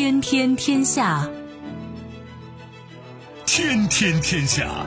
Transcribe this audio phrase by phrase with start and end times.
[0.00, 1.28] 天天天下，
[3.44, 4.86] 天天天下。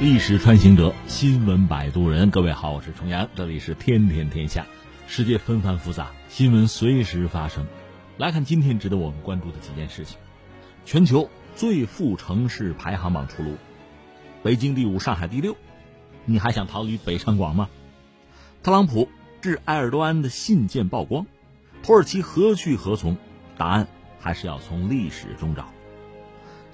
[0.00, 2.28] 历史穿行者，新闻摆渡人。
[2.28, 4.66] 各位好，我是重阳，这里是天天天下。
[5.06, 7.64] 世界纷繁复杂，新闻随时发生。
[8.18, 10.18] 来看今天值得我们关注的几件事情：
[10.84, 13.56] 全球最富城市排行榜出炉，
[14.42, 15.56] 北京第五，上海第六。
[16.24, 17.68] 你还想逃离北上广吗？
[18.62, 19.08] 特朗普
[19.40, 21.26] 致埃尔多安的信件曝光，
[21.82, 23.16] 土耳其何去何从？
[23.58, 23.86] 答案
[24.20, 25.68] 还是要从历史中找。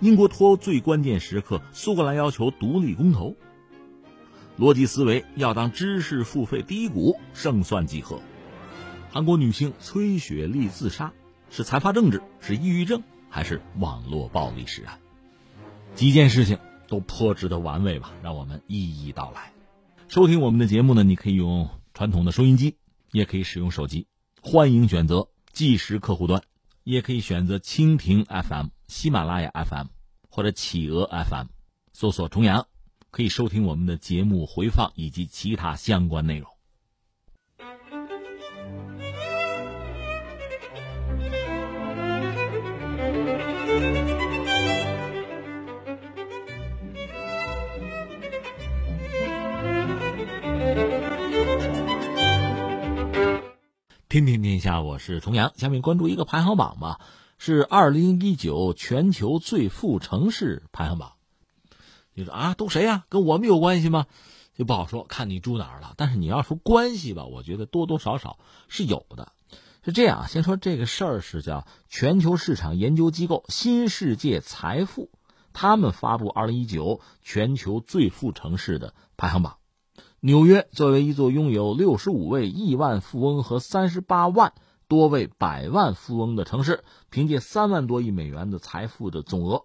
[0.01, 3.35] 英国脱欧最关键时刻，苏格兰要求独立公投。
[4.59, 8.21] 逻辑思维要当知识付费低谷，胜算几何？
[9.11, 11.13] 韩国女星崔雪莉自杀，
[11.51, 14.99] 是财阀政治，是抑郁症，还是网络暴力使然？
[15.95, 16.59] 几件事情。
[16.89, 19.53] 都颇值得玩味吧，让我们一一道来。
[20.09, 22.77] 收听我们的节目呢，你可以用传统的收音机，
[23.13, 24.07] 也可以使用手机。
[24.43, 26.43] 欢迎选择即时客户端，
[26.83, 29.89] 也可以选择蜻蜓 FM、喜马拉雅 FM
[30.31, 31.47] 或者企鹅 FM，
[31.93, 32.67] 搜索“重阳”，
[33.11, 36.49] 可以收听我们的节目回放以及其他相关内容。
[54.09, 55.53] 天天天下，我是重阳。
[55.57, 56.99] 下面关注一个排行榜吧，
[57.37, 61.13] 是二零一九全球最富城市排行榜。
[62.15, 63.05] 你说啊，都谁呀？
[63.11, 64.07] 跟我们有关系吗？
[64.57, 65.93] 就不好说，看你住哪儿了。
[65.99, 69.33] 但是你要说关系吧，我觉得多多少少是有的。
[69.85, 75.11] 是这样，先说这个事儿是叫全球市场研究机构新世界财富，
[75.53, 79.58] 他们发布二零一九全球最富城市的排行榜。
[80.21, 84.53] 纽约作为一座拥有六十五位亿万富翁和三十八万
[84.89, 89.63] 多位百万富翁的城市，凭借三万多亿美元的财富的总额，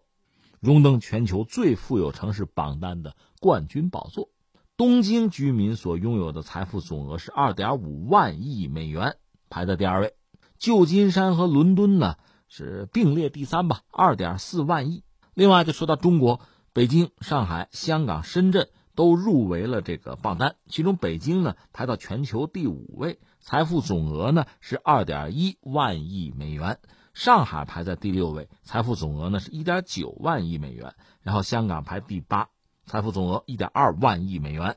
[0.60, 4.30] 荣登全球最富有城市榜单的冠军宝座。
[4.78, 9.16] 东京居民所拥有的财富总额是二点五万亿美元，
[9.50, 10.14] 排在第二位。
[10.60, 15.04] 旧金山和伦敦呢是并列第三吧，二点四万亿。
[15.34, 16.42] 另外，就说到中国，
[16.74, 18.70] 北京、上海、香港、深圳。
[18.96, 26.76] 都入围了这个榜单，其中北京呢排到全球第五位，财富总额呢是二点一万亿美元；
[27.14, 32.50] 上海排在第六位，财富总额呢是一点九万亿美元；然后香港排第八，
[32.86, 34.76] 财富总额一点二万亿美元；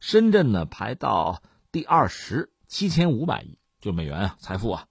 [0.00, 4.86] 深圳呢排到第二十，七千五百亿就美元啊，财富啊。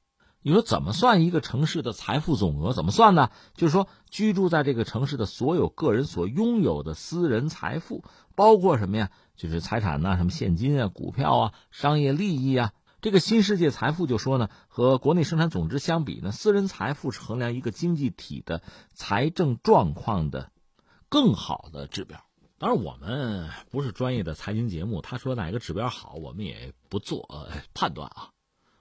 [0.45, 2.73] 你说怎么算一个城市的财富总额？
[2.73, 3.29] 怎么算呢？
[3.55, 8.03] 就是说，居住在这个城市的所有个人所拥有的私人财富，
[8.35, 9.09] 包括什么呀？
[9.35, 12.71] 就是财产呐，什么现金啊、股票啊、商业利益啊。
[13.01, 18.61] 这个新世界财富就说呢，和国内生产总值相比呢，私人财富是衡量一个经济体的
[18.93, 20.51] 财政状况的
[21.09, 22.23] 更好的指标。
[22.57, 27.27] 当然，我们不是专业的财经节目，他说哪个指标好，我们也不做
[27.73, 28.29] 判断啊。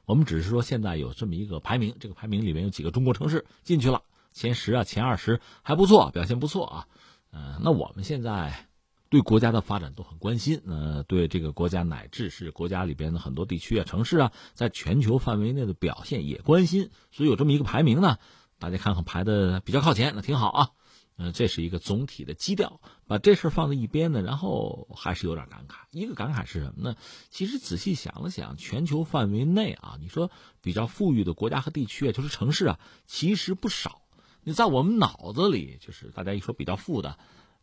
[0.04, 4.02] 我们只是说，现在有这么一个排名，这个排名里面有几个中国城市进去了，
[4.32, 6.86] 前十啊、前二十还不错，表现不错啊。
[7.32, 8.68] 嗯，那我们现在
[9.12, 18.16] 对国家的发展都很关心，呃，对这个国家乃至是国家里边的很多地区啊、城市啊，在全球范围内的表现也关心，所以有这么一个排名呢，
[18.58, 20.70] 大家看看排的比较靠前，那挺好啊。
[21.18, 25.74] 嗯，这是一个总体的基调，把这事放在一边呢，然后还是有点感慨。
[25.90, 26.96] 一个感慨是什么呢？
[27.28, 30.30] 其实仔细想了想，全球范围内啊，你说
[30.62, 34.00] 比较富裕的国家和地区啊，就是城市啊，其实不少。
[34.42, 37.18] 你在我们脑子里，就是大家一说比较富的，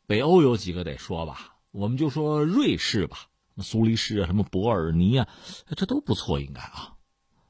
[0.09, 1.57] 北欧有几个得说吧？
[1.69, 3.27] 我们就说瑞士吧，
[3.59, 5.27] 苏黎世啊，什么伯尔尼啊，
[5.77, 6.95] 这都不错，应该啊。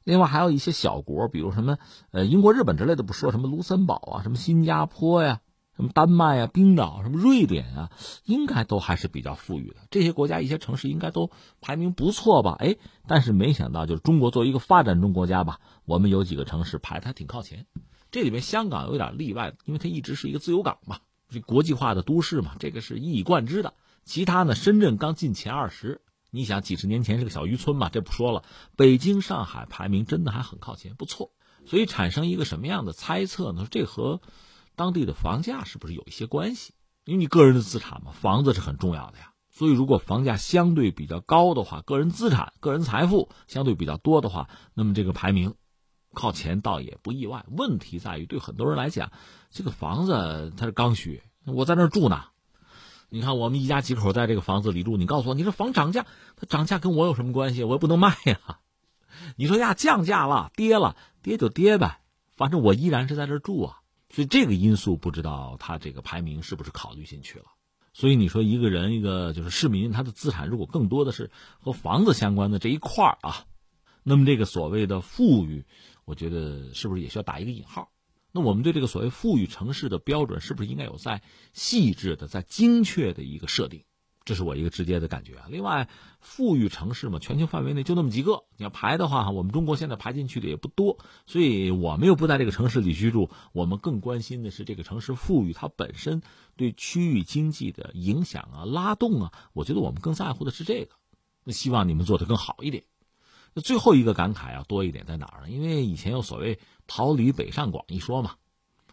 [0.03, 1.77] 另外还有一些小国，比如什么
[2.11, 5.39] 呃英国、日本之类的，不说什么卢森堡啊，什么新加坡呀。
[5.77, 7.91] 什么丹麦啊、冰岛、什么瑞典啊，
[8.25, 9.77] 应该都还是比较富裕的。
[9.89, 11.31] 这些国家一些城市应该都
[11.61, 12.57] 排名不错吧？
[12.59, 12.75] 哎，
[13.07, 17.65] 但是没想到，就是中国作为一个发展中国家吧，我们有几个城市排的还挺靠前。
[18.11, 23.73] 这里面香港有点例外，因为它一直是一个自由港嘛，这国际化的都市嘛，这个是一以贯之的。
[24.03, 28.43] 其他呢，深圳刚进前二十，你想几十年前是个小渔村嘛，这不说了。
[28.75, 31.31] 北京、上海排名真的还很靠前，不错。
[31.65, 33.67] 所以产生一个什么样的猜测呢？
[33.69, 34.21] 这和
[34.75, 36.73] 当地的房价是不是有一些关系？
[37.05, 39.33] 因为你个人的资产嘛，房子是很重要的呀。
[39.51, 45.55] 所以如果房价相对比较高的话，个人资产、个人财富相对比较多的话，那么这个排名
[46.13, 47.45] 靠前倒也不意外。
[47.49, 49.11] 问题在于，对很多人来讲，
[49.51, 52.25] 这个房子它是刚需，我在那儿住呢，
[53.09, 56.05] 你看我们一家几口在这个房子里住，你告诉我，你这房涨价，
[56.35, 57.63] 它涨价跟我有什么关系？
[57.63, 58.59] 我也不能卖呀。
[59.35, 61.99] 你说呀，降价了，跌了，跌就跌呗，
[62.35, 63.79] 反正我依然是在这住啊。
[64.11, 67.45] 所以这个因素不知道他这个排名是不是考虑进去了。
[67.91, 73.45] 所以你说一个人一个就是市民，他的资产如果更多的是和房子相关的这一块儿啊，
[74.03, 75.65] 那么这个所谓的富裕，
[76.05, 77.89] 我觉得是不是也需要打一个引号？
[78.31, 81.21] 那我们对这个所谓富裕城市的标准，是不是应该有在
[81.53, 83.83] 细致的、在精确的一个设定？
[84.25, 85.47] 这是我一个直接的感觉啊。
[85.49, 85.89] 另外，
[86.19, 96.21] 富裕城市嘛，全球范围内就那么几个，你要排的话，我们中国现在排进去的也不多，所以我们又不在这个城市里居住，我们更关心的是这个城市富裕它本身
[96.55, 99.33] 对区域经济的影响啊、拉动啊。
[99.53, 100.91] 我觉得我们更在乎的是这个。
[101.43, 102.83] 那希望你们做的更好一点。
[103.53, 105.49] 那最后一个感慨要多一点在哪儿呢？
[105.49, 108.35] 因为以前有所谓“桃李北上广”一说嘛，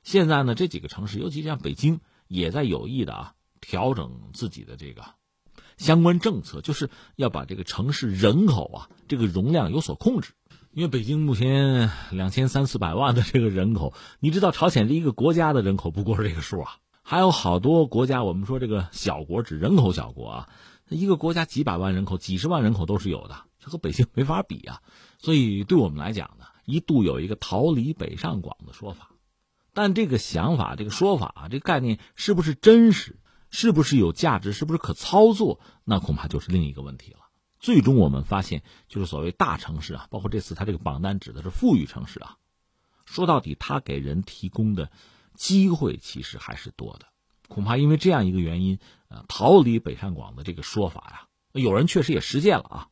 [0.02, 5.04] 现在呢这几个城市，尤其像北京，也在有意的啊调整自己的这个。
[5.76, 10.32] 相关政策就是要把这个城市人口啊，这个容量有所控制。
[10.72, 16.76] 因为北京目前两千三四百万的这个人口，你知道朝鲜这一个国家的人口不过是这个数啊。
[17.02, 20.48] 还有好多国家，我们说这个小国指人口小国啊，
[20.88, 23.36] 一个国家几百万人口、几十万人口都是有的，
[23.66, 24.80] 这和北京没法比啊。
[25.18, 29.10] 所以对我们来讲呢，一度有一个“逃离北上广”的说法，
[29.74, 33.18] 但这个想法、这个说法啊，这个概念是不是真实？
[33.50, 34.52] 是不是有价值？
[34.52, 35.60] 是不是可操作？
[35.84, 37.18] 那恐怕就是另一个问题了。
[37.58, 42.36] 最终我们发现，就是所谓大城市啊，包括这次他这个榜单指的是富裕城市啊。
[43.04, 44.90] 说到底，它给人提供的
[45.34, 47.06] 机会其实还是多的。
[47.48, 48.78] 恐怕因为这样一个原因，
[49.08, 52.88] 呃，逃离北上广的这个说法呀，有人确实也实践了啊。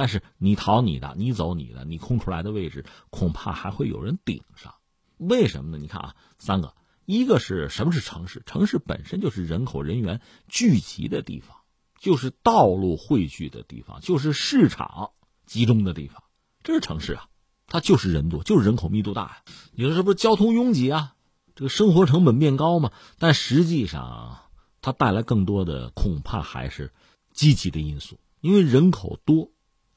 [0.00, 4.72] 但是你逃你的，你走你的，你空出来的位置，恐怕还会有人顶上。
[5.18, 5.76] 为什么呢？
[5.76, 6.74] 你看啊，三个。
[7.04, 8.42] 一个是什么是城市？
[8.46, 11.54] 城市本身就是人口人员聚集的地方，
[11.98, 15.10] 就是道路汇聚的地方，就是市场
[15.44, 16.22] 集中的地方，
[16.62, 17.28] 这是城市啊，
[17.66, 19.42] 它就是人多，就是人口密度大呀。
[19.72, 21.14] 你说这不是交通拥挤啊？
[21.54, 22.90] 这个生活成本变高嘛？
[23.18, 24.38] 但实际上，
[24.80, 26.90] 它带来更多的恐怕还是
[27.34, 29.50] 积极的因素，因为人口多，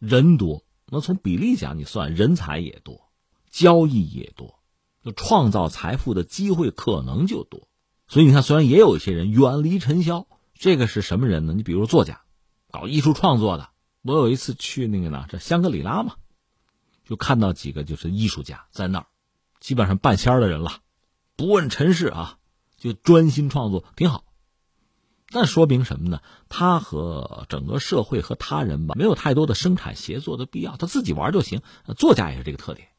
[0.06, 3.10] 人多，那从比例讲，你算人才也多，
[3.50, 4.60] 交易也多。
[5.02, 7.70] 就创造财富的机会可能就多，
[8.08, 11.54] 所以你看，虽然也有一些人远离尘嚣，这个是什么人呢？
[11.54, 12.22] 你比如作家，
[12.70, 13.70] 搞艺术创作的。
[14.02, 16.16] 我有一次去那个呢，这香格里拉嘛，
[17.06, 19.08] 就看到几个就是艺术家在那儿，
[19.62, 20.82] 基本上半仙儿的人了，
[21.38, 22.38] 不问尘世啊，
[22.78, 24.26] 就专心创作，挺好。
[25.34, 26.22] 那说明什么呢？
[26.48, 31.64] 他和整个社会和他人吧，没有太多的生产协作的必要，他自己玩就行。
[31.98, 32.90] 作家也是这个特点。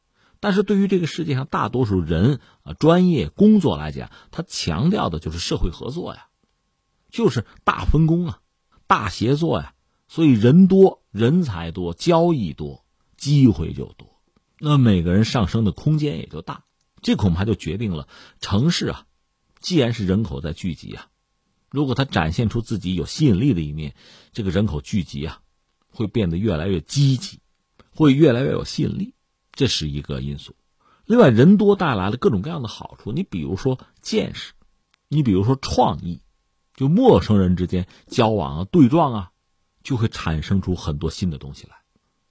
[0.41, 6.27] 但是对于这个世界上大多数人啊，专业工作来讲，他强调的就是社会合作呀，
[7.09, 8.39] 就是大分工啊，
[8.85, 9.73] 大协作呀。
[10.09, 12.85] 所以人多人才多，交易多，
[13.17, 14.19] 机会就多，
[14.59, 16.65] 那每个人上升的空间也就大。
[17.01, 18.09] 这恐怕就决定了
[18.41, 19.05] 城市啊，
[19.61, 21.07] 既然是人口在聚集啊，
[21.75, 23.95] 如果它展现出自己有吸引力的一面，
[24.31, 25.41] 这个人口聚集啊，
[25.89, 27.41] 会变得越来越积极，
[27.93, 29.13] 会越来越有吸引力。
[29.51, 30.55] 这是一个因素，
[31.03, 33.11] 另外人多带来了各种各样的好处。
[33.11, 34.53] 你比如说见识，
[35.09, 36.21] 你比如说创意，
[36.73, 39.31] 就陌生人之间交往啊、对撞啊，
[39.83, 41.75] 就会产生出很多新的东西来。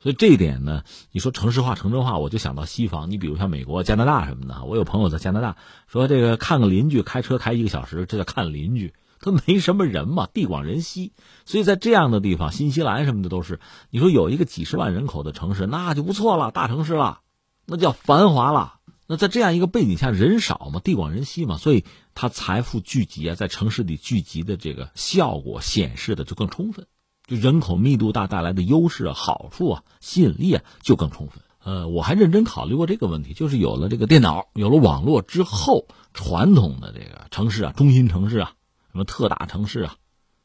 [0.01, 3.11] 所以这一点呢，你说城市化、城镇化，我就想到西方。
[3.11, 8.95] 你比如像美国、加拿大什么的，我有朋友在加拿大说，这个看个邻居开车开一个小时，这叫看邻居。
[9.25, 11.13] 他没什么人嘛，地广人稀，
[11.47, 17.21] 所以在这样的地方，新西兰什么的都是，你说有一个几十万人口的城市，那就不错了，大城市了，
[17.65, 18.75] 那叫繁华了。
[19.07, 26.87] 那在这样一个背景下，人少嘛，地广人稀嘛，所以它财富聚集啊，在城市里聚集的这个效果显示的就更充分，
[27.27, 31.43] 就人口密度大带来的优势啊、好处啊、吸引力啊就更充分。
[31.65, 38.53] 呃，我还认真考虑过这个问题，就是有了这个电脑，有了网络之后，传统的这个城市啊，中心城市啊。
[38.95, 39.97] 什么特大城市啊，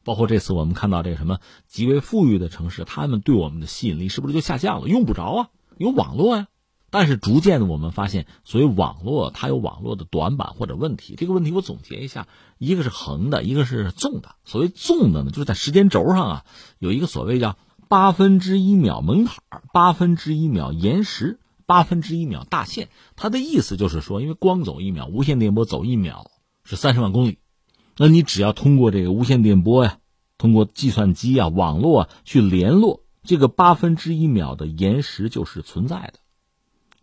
[0.02, 1.38] 包括这次我们看到这个什么
[1.68, 4.88] 极为富裕的城市，他们对我们的吸引力是不是就下降了？
[4.88, 6.48] 用不着啊，有网络呀。
[6.90, 11.14] 但是逐渐的，我们发现，所谓网络，它有网络的短板或者问题。
[11.16, 12.26] 这个问题我总结一下：
[12.58, 14.34] 一个是横的，一个是纵的。
[14.44, 16.44] 所谓纵的呢，就是在时间轴上啊，
[16.80, 17.56] 有一个所谓叫
[17.88, 19.36] 八分之一秒门槛
[19.72, 22.88] 八分之一秒延时，八分之一秒大限。
[23.14, 26.32] 它的意思就是说，因为光走一秒，无线电波走一秒
[26.64, 27.38] 是三十万公里。
[28.02, 29.98] 那你只要通过这个无线电波呀，
[30.38, 36.14] 通过计算机啊、网络啊去联络，这个八分之一秒的延时就是存在的，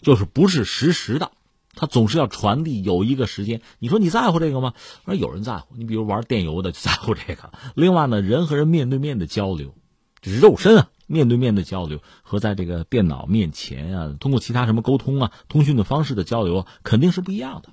[0.02, 1.32] 就是不是实时的，
[1.76, 3.62] 它总是要传递有一个时间。
[3.78, 4.74] 你说你在乎这个吗？
[5.06, 5.76] 我说有人在乎。
[5.78, 7.52] 你比如玩电游的就在乎这个。
[7.76, 9.76] 另外呢，人和人面对面的交流，
[10.24, 17.70] 就是肉身啊，面对面的交流和在这个电脑面前啊，通过其他什么沟通啊、通讯的方式的交流，肯定是不一样的。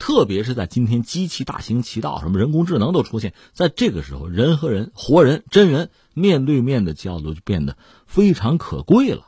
[0.00, 7.76] 特别是在今天，机器大行其道，什么人工智能都出现在这个时候，人和人、活人、真人面对面的交流就变得
[8.06, 9.26] 非常可贵了。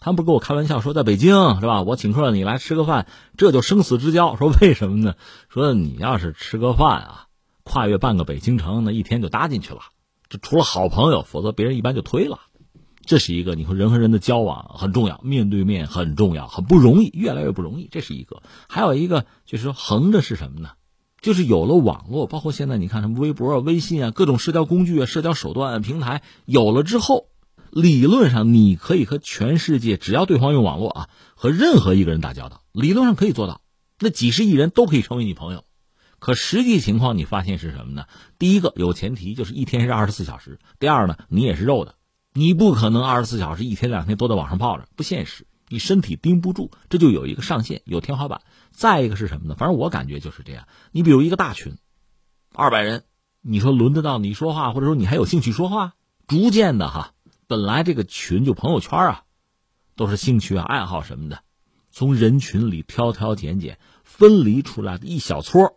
[0.00, 1.82] 他们不跟我开玩笑说，在北京是吧？
[1.82, 4.34] 我请客，你来吃个饭，这就生死之交。
[4.36, 5.14] 说为什么呢？
[5.48, 7.26] 说你要是吃个饭啊，
[7.62, 9.80] 跨越半个北京城，那一天就搭进去了。
[10.28, 12.40] 这除了好朋友，否则别人一般就推了。
[13.04, 17.88] 这是一个，你说人和人的交往很重要，面对面很重要，很不容易，越来越不容易。
[17.90, 20.70] 这是一个，还有一个就是说横着是什么呢？
[21.20, 27.26] 就是有了网络，包括现在你看什么微博啊、微信啊，各种社交工具啊、社交手段啊平台有了之后，
[27.70, 33.60] 理论上你可以和全世界，只要对方用网络啊，和任何一个人打交道，理论上可以做到，
[33.98, 35.64] 那几十亿人都可以成为你朋友。
[36.18, 38.04] 可实际情况你发现是什么呢？
[38.38, 41.94] 第一个有前提，就是一天是二十四小时；第二呢，你也是肉的。
[42.32, 45.46] 你不可能二十四小时、一天两天都在网上泡着，不现实。
[45.68, 48.42] 你身体盯不住，这就有一个上限，有天花板。
[48.72, 49.54] 再一个是什么呢？
[49.54, 50.66] 反正我感觉就是这样。
[50.92, 51.76] 你比如一个大群，
[52.52, 53.04] 二百人，
[53.40, 55.94] 你说轮得到你说话，或者说你还有兴趣说话？
[56.26, 57.14] 逐渐的哈，
[57.48, 59.24] 本来这个群就朋友圈啊，
[59.96, 61.42] 都是兴趣啊、爱好什么的，
[61.90, 65.76] 从人群里挑挑拣拣分离出来的一小撮，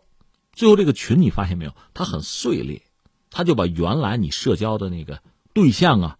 [0.52, 1.74] 最后这个群你发现没有？
[1.94, 2.82] 它很碎裂，
[3.30, 5.20] 它就把原来你社交的那个
[5.52, 6.18] 对象啊。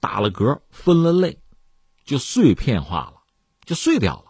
[0.00, 1.38] 打了格，分了类，
[2.04, 3.22] 就碎片化了，
[3.64, 4.24] 就碎掉了。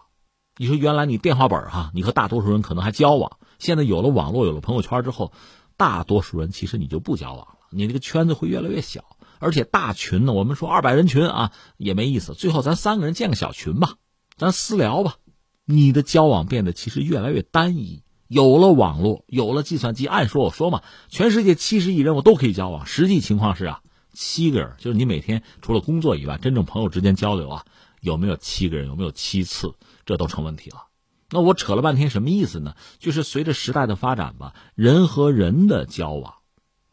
[0.57, 5.31] 你说原来你电话本哈，你和大多数人可能还交往，现在有了网络，有了朋友圈之后，
[5.77, 9.03] 大多数人其实你就不交往了，你这个圈子会越来越小。
[9.39, 13.97] 而且大群呢，我们说二百人群啊也没意思，最后咱三个人建个小群吧，
[14.35, 15.17] 咱私聊吧。
[15.63, 18.01] 你的交往变得其实越来越单一。
[18.27, 22.85] 有了网络，有了计算机，按说我说嘛，全世界七十亿人我都可以交往。
[22.85, 23.81] 实际情况是啊。
[24.17, 27.65] 七个人，就是你每天除了工作以外，真正朋友之间交流啊，
[28.01, 29.75] 有没有七个人，有没有七次，
[30.07, 30.85] 这都成问题了。
[31.29, 32.75] 那我扯了半天什么意思呢？
[32.97, 36.33] 就是随着时代的发展吧，人和人的交往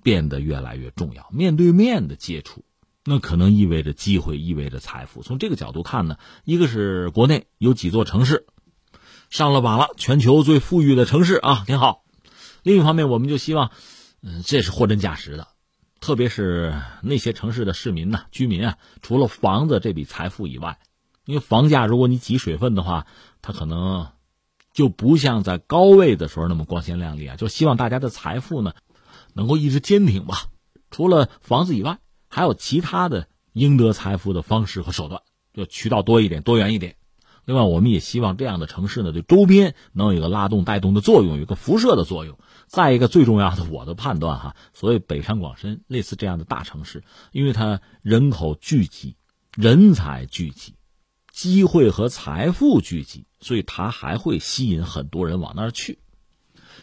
[0.03, 2.63] 变得越来越重要，面对面的接触，
[3.07, 5.23] 那可能意味着机会，意味着财富。
[5.23, 8.45] 从这个角度看呢，一个是国内有几座城市
[9.31, 12.05] 上了榜了，全球最富裕的城市啊，挺好。
[12.63, 13.71] 另一方面，我们就希望，
[14.21, 15.49] 嗯，这是货真价实的。
[16.05, 20.79] 特别是那些城市的市民呐、居民啊，除了房子这笔财富以外，
[21.25, 23.07] 因为房价如果你挤水分的话，
[23.41, 24.09] 它可能
[24.75, 27.37] 就不像在高位的时候那么光鲜亮丽啊。
[27.37, 28.75] 就希望大家的财富呢，
[29.33, 30.49] 能够一直坚挺吧。
[30.91, 35.23] 除了房子以外，还有其他的应得财富的方式和手段，
[35.55, 36.97] 就渠道多一点、多元一点。
[37.47, 42.39] 另外，我们也希望这样的城市呢，对周边能有一个拉动、带动的作用，有一个辐射的作用。
[42.75, 49.15] 再一个最重要的，我的判断哈，所谓北上广深类似这样的大城市，因为它人口聚集、
[49.53, 50.75] 人才聚集、
[51.31, 56.01] 机会和财富聚集，所以它还会吸引很多人往那儿去。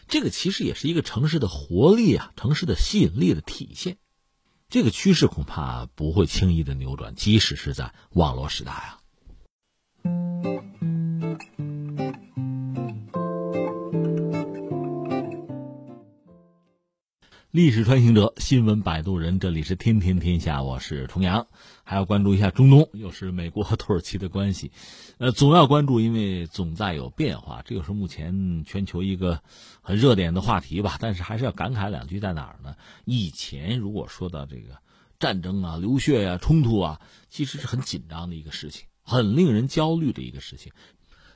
[0.08, 3.98] 这个其实也是一个城市的活力啊，城市的吸引力的体现。
[4.70, 9.01] 这个趋势恐怕不会轻易的扭转，即使是在网络时代啊。
[17.52, 21.46] 历史穿行者，新闻摆渡人，这里是天天天下，我是重阳，
[21.84, 24.72] 还要关注一下中东，又是美国和土耳其的关系，
[25.18, 29.42] 呃，总要关注，因为总在有变化，这个是目前全球一个
[29.82, 30.96] 很热点的话题吧。
[31.02, 32.74] 但是还是要感慨两句，在哪儿呢？
[33.04, 34.78] 以前如果说到这个
[35.20, 40.72] 战争啊、流血呀、冲突啊，其实是很紧张的一个事情，很令人焦虑的一个事情。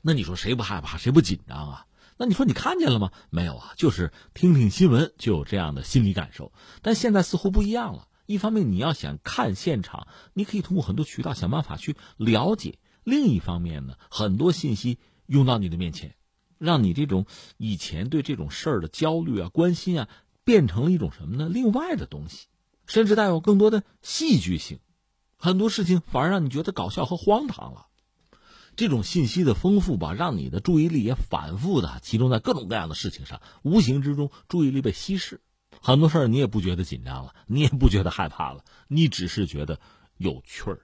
[0.01, 1.85] 那你说谁不害怕，谁不紧张啊？
[2.17, 3.11] 那你说你看见了吗？
[3.29, 6.53] 没有啊，就是听听新闻就有这样的心理感受。
[6.81, 8.07] 但现在似乎不一样了。
[8.25, 16.15] 一方面，你要想看现场，你可以通过很多渠道想办法去了解；另一方面呢，很多信息涌到你的面前，
[16.57, 17.25] 让你这种
[17.57, 20.09] 以前对这种事儿的焦虑啊、关心啊，
[20.43, 21.49] 变成了一种什么呢？
[21.49, 22.47] 另外的东西，
[22.87, 24.79] 甚至带有更多的戏剧性。
[25.37, 27.87] 很多事情反而让你觉得搞笑和荒唐了。
[28.75, 35.41] 这种信息的丰富吧，让你的注意力也反复的集中在各种各样的事情上，无形之中注意力被稀释，
[35.81, 39.79] 很多事儿你也不觉得紧张了， 你也不觉得害怕了，你只是觉得
[40.17, 40.79] 有趣儿，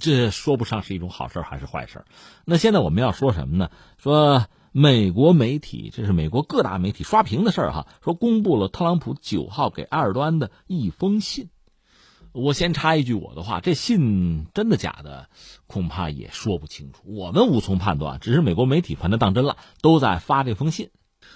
[0.00, 2.04] 这说不上是一种好事还是坏事。
[2.44, 3.70] 那现在我们要说什么呢？
[3.98, 11.48] 说美国媒体，这是美国各大媒体刷屏的事儿哈，说公布了特朗普九号给埃尔多安的一封信。
[12.38, 15.28] 我先插一句我的话，这信真的假的，
[15.66, 18.20] 恐怕也说不清楚，我们无从判断。
[18.20, 20.90] 只是美国媒体把它当真了，都在发这封信。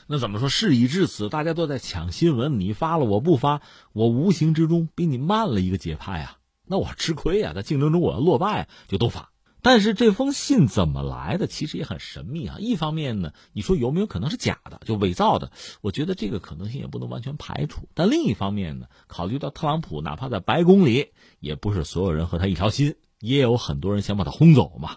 [0.06, 0.48] 那怎么说？
[0.48, 3.60] 事已至此，大家都在抢新闻，你发了我不发，
[3.92, 6.38] 我无形之中比你慢了一个节拍啊！
[6.64, 9.31] 那我吃亏啊，在竞争中我要落败，就都发。
[9.64, 12.56] 但是这封信怎么来的，其实也很神秘啊。
[12.58, 15.52] 一方面呢，你说有没有可能是假的，就伪造的？
[15.80, 17.88] 我觉得这个可能性也不能完全排除。
[17.94, 24.96] 但另一方面呢，考虑到特朗普哪怕在白宫里，也不是所有人和他一条心，也有很多人想把他轰走嘛，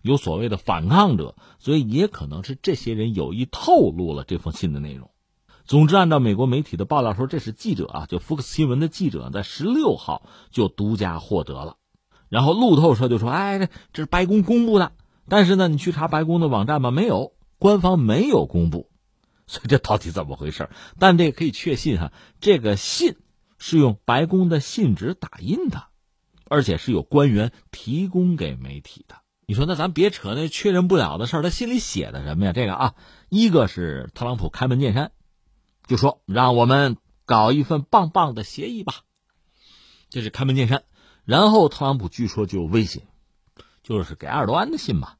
[0.00, 5.10] 有所谓的反抗者，所以也可能是这些人有意透露了这封信的内容。
[5.66, 11.76] 总之，按照美国媒体的报道说，这是记者啊，就福克斯新闻的记者在十六号就独家获得了。
[12.28, 14.92] 然后路透社就说：“哎，这这是白宫公布的，
[15.28, 18.90] 但是呢，你去查白宫的网站吧，没有，官方没有公布，
[19.46, 20.68] 所以这到底怎么回事？
[20.98, 23.16] 但这个可以确信哈，这个信
[23.58, 25.84] 是用白宫的信纸打印的，
[26.48, 29.16] 而且是有官员提供给媒体的。
[29.46, 32.52] 你说那咱别扯那确认不了的事儿，他信里写的什么呀？
[32.52, 32.94] 这个啊，
[33.28, 35.12] 一个是特朗普开门见山，
[35.86, 38.94] 就说让我们搞一份棒棒的协议吧，
[40.10, 40.82] 这是开门见山。”
[41.26, 43.02] 然后特朗普据说就威胁，
[43.82, 45.18] 就是给埃尔多安的信吧。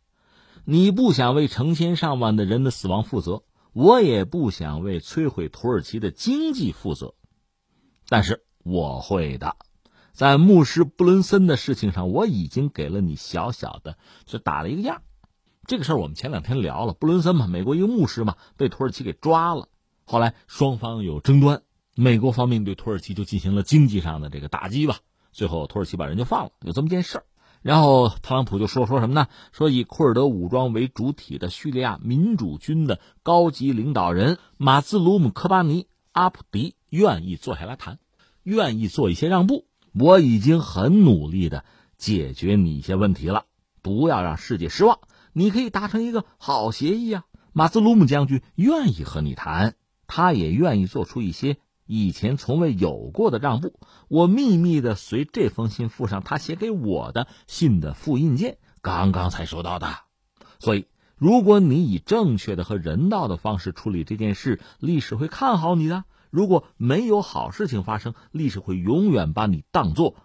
[0.64, 7.14] 你不想为成千上万的人的死亡负责，我也不想为摧毁土耳其的经济负责，
[8.08, 9.56] 但是我会的。
[10.12, 15.02] 在牧师布伦森的事情上，我已经给了你小小的就打了一个样。
[15.66, 19.68] 这个事儿我们前两天聊了，布伦森嘛，美国一个牧师嘛，被土耳其给抓了。
[20.04, 21.62] 后来双方有争端，
[21.96, 25.00] 美国方面对土耳其就进行了经济上的这个打击吧。
[25.36, 27.24] 最后，土耳其把人就放了，有这么件事儿。
[27.60, 29.28] 然后特朗普就说说什么呢？
[29.52, 37.98] 说以库尔德武装为主体的叙利亚民主军的高级领导人马兹鲁姆科巴尼阿普迪愿意坐下来谈，
[38.44, 39.66] 愿意做一些让步。
[39.92, 41.66] 我已经很努力的
[41.98, 43.44] 解决你一些问题了，
[43.82, 45.00] 不要让世界失望。
[45.34, 47.24] 你可以达成一个好协议啊！
[47.52, 49.74] 马兹鲁姆将军愿意和你谈，
[50.06, 51.58] 他也愿意做出一些。
[51.86, 59.88] 以前从未有过的让步，我秘密的随这封信附上他写给我的信的复印件，刚刚才收到的。
[60.58, 70.16] 所以，如果你以正确的和人道的方式处理这件事，历史会看好你的；如果没有好事情发生，历史会永远把你当做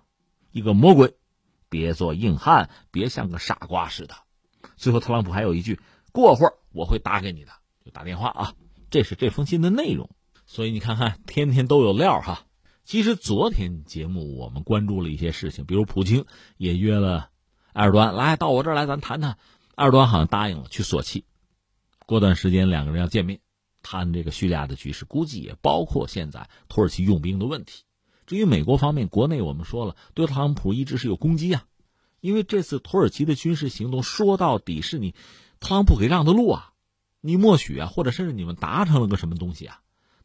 [0.51, 1.15] 一个魔鬼。
[1.69, 4.15] 别做硬汉，别像个傻瓜似的。
[4.75, 5.79] 最后，特朗普还有一句
[6.11, 7.51] ：“过会儿我会打给你的，
[7.85, 8.53] 就打电话啊。”
[8.91, 10.09] 这是这封信的内容。
[10.51, 12.45] 所以你看看，天天都有料哈。
[12.83, 16.25] 其实昨天节目我们关注了一些事情，比如普京
[16.57, 17.29] 也约了
[17.71, 19.37] 埃尔多安来到我这儿来，咱谈谈。
[19.75, 21.23] 埃尔多安好像答应了去索契，
[22.05, 23.39] 过段时间两个人要见面，
[23.81, 27.83] 谈这个叙利亚的局势，估计也包括现在土耳其用兵的问题。
[28.27, 31.63] 至于美国方面，国内我们说了，对特朗普一直是有攻击啊，
[32.19, 35.15] 因为这次土耳其的军事行动说到底是你
[35.61, 36.73] 特朗普给让的路啊，
[37.21, 39.79] 你默许啊，或者甚至你们达成了个什么东西啊？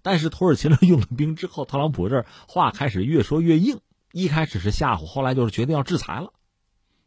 [0.07, 3.81] 但是土耳其呢用了兵之后，特朗普这话开始越说越硬。
[4.13, 6.33] 一开始是吓唬，后来就是决定要制裁了。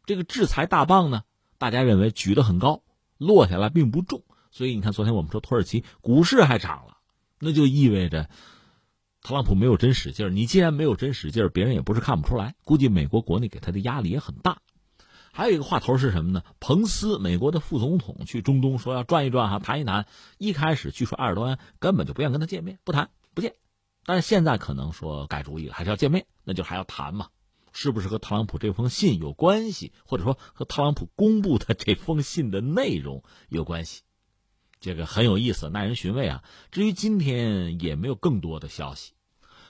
[0.04, 1.22] 这个制裁大棒呢，
[1.56, 2.82] 大家认为举得很高，
[3.16, 4.22] 落下来并不重。
[4.50, 6.98] 所以你看，昨天我们说土耳其股市还涨了，
[7.38, 8.28] 那就意味着
[9.22, 10.28] 特朗普没有真使劲儿。
[10.28, 12.54] 你既然没有真使劲儿，别人也不是看不出来。
[12.64, 14.58] 估计美国国内给他的压力也很大。
[15.32, 16.42] 还有一个话头是什么呢？
[16.58, 20.06] 彭斯，美国的副总统去中东说要转一转哈，谈一谈。
[20.38, 23.54] 一开始据说埃尔多安根本就不愿跟他见面，不谈不见。
[24.04, 27.28] 但是现在可能说改主意了，还是要见面，那就还要谈嘛？
[27.72, 34.02] 是不是和特朗普这封信有关系，或者说和特朗普公布的这封信的内容有关系？
[34.80, 36.42] 这个很有意思，耐人寻味啊。
[36.72, 39.12] 至于今天也没有更多的消息，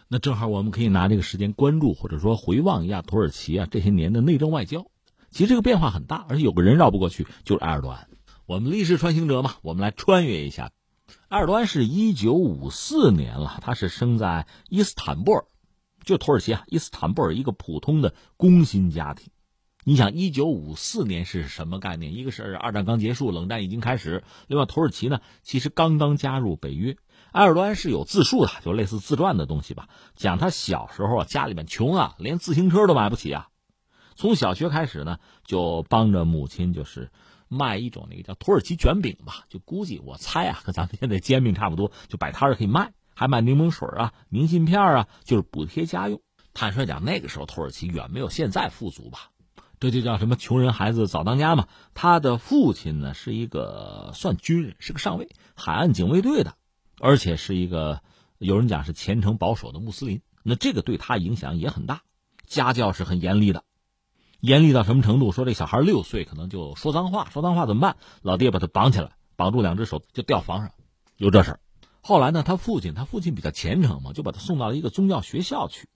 [0.09, 4.87] 那正好我们可以拿这个时间关注，或者说回望一下土耳其啊这些年的内政外交。
[5.31, 8.09] 其实这个变化很大，而且有个人绕不过去，就是埃尔多安。
[8.47, 10.73] 我们历史穿行者嘛，我们来穿越一下。
[11.29, 15.45] 埃尔多安是一九五四年了，他是生在伊斯坦布尔，
[16.05, 19.31] 就土耳其啊，伊斯坦布尔一个普通的工薪家庭。
[19.83, 22.15] 你想，一九五四年是什么概念？
[22.15, 26.97] 一个是二战刚结束，冷战已经开始；另外，土耳其呢，其实刚刚加入北约。
[27.33, 33.49] 埃尔多安是有自述的，就类似自传的东西吧，讲他小时候啊，家里面穷啊，连自行车都买不起啊。
[34.15, 37.11] 从小学开始呢，就帮着母亲，就是
[37.49, 46.21] 卖一种那个叫土耳其卷饼吧，就估计我猜啊，和 咱们现在煎饼差不多，就摆摊儿可以卖，还卖柠檬水啊、明信片啊，就是补贴家用。
[46.53, 49.31] 坦率讲，那个时候土耳其远没有现在富足吧，
[49.79, 51.69] 这就叫什么穷人孩子早当家嘛。
[51.95, 56.55] 他的父亲呢是一个算军人，是个上尉，海岸警卫队的，
[57.01, 58.03] 而且是一个
[58.39, 62.03] 有人讲是虔诚保守的穆斯林，那这个对他影响也很大。
[62.47, 63.63] 家教是很严厉的，
[64.41, 65.33] 严厉到什么程度？
[65.33, 67.97] 说这小孩六岁可能就说脏话，说脏话怎么办？
[68.23, 70.73] 老爹把他绑起来，绑住两只手就吊房上，
[71.17, 71.61] 有这事儿。
[72.01, 75.89] 后来呢，他父亲他父亲比较虔诚嘛，就把他送到了一个宗教学校去。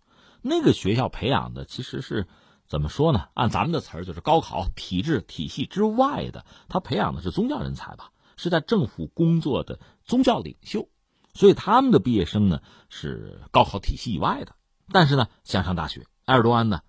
[0.42, 2.26] 那个学校培养的其实是
[2.68, 3.28] 怎么说呢？
[3.32, 10.88] 按咱们的词儿，就是高考体制体系之外的，他培养的是宗教人才吧，是在政府工作的宗教领袖。
[11.32, 14.54] 所以他们的毕业生呢是高考体系以外的，
[14.92, 16.82] 但是呢想上大学，埃尔多安呢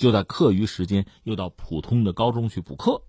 [0.00, 3.02] 就在课余时间又到普通的高中去补课，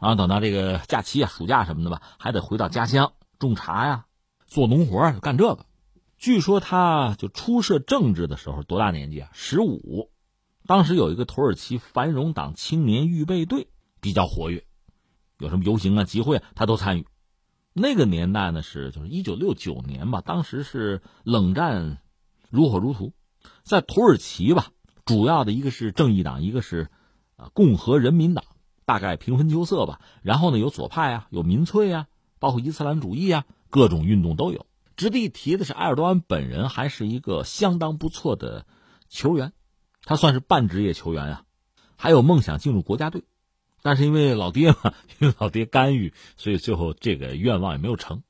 [0.00, 4.06] 然后等到这个假期啊、暑假什么的吧，还得回到家乡种茶呀。
[4.46, 5.66] 做农活干这个，
[6.16, 9.30] 据说他就初涉政治的时候多大年纪啊？
[9.32, 10.12] 十五，
[10.64, 13.66] 当时有一个土耳其繁荣党青年预备队
[14.00, 14.64] 比较活跃，
[15.40, 17.06] 有什么游行啊、集会啊，他都参与。
[17.72, 21.98] 那个年代呢是就是一九六九年吧，当时是冷战
[22.48, 23.12] 如火如荼，
[23.64, 24.68] 在土耳其吧，
[25.08, 26.88] 主要的一个是正义党，一个是
[27.36, 28.44] 啊共和人民党，
[28.84, 30.00] 大概平分秋色吧。
[30.22, 32.06] 然后呢有左派啊，有民粹啊，
[32.38, 33.44] 包括伊斯兰主义啊。
[33.70, 34.64] 各种运动都有。
[34.96, 38.64] 值得一提的是，埃尔多安本人还是一个相当不错的
[39.10, 39.52] 球员，
[40.04, 41.44] 他算是半职业球员啊，
[41.96, 43.24] 还有梦想进入国家队，
[43.82, 48.22] 但是因为老爹嘛， 因为老爹干预，所以最后这个愿望也没有成。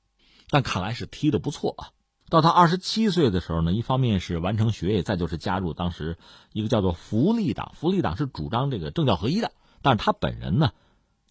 [0.50, 1.90] 但看来是踢的不错啊。
[2.30, 6.18] 到他二十七岁的时候呢，一方面是完成学业，再就是加入当时
[6.52, 7.72] 一个叫做福利党。
[7.74, 10.72] 福利党是主张这个政教合一的，但是他本人呢，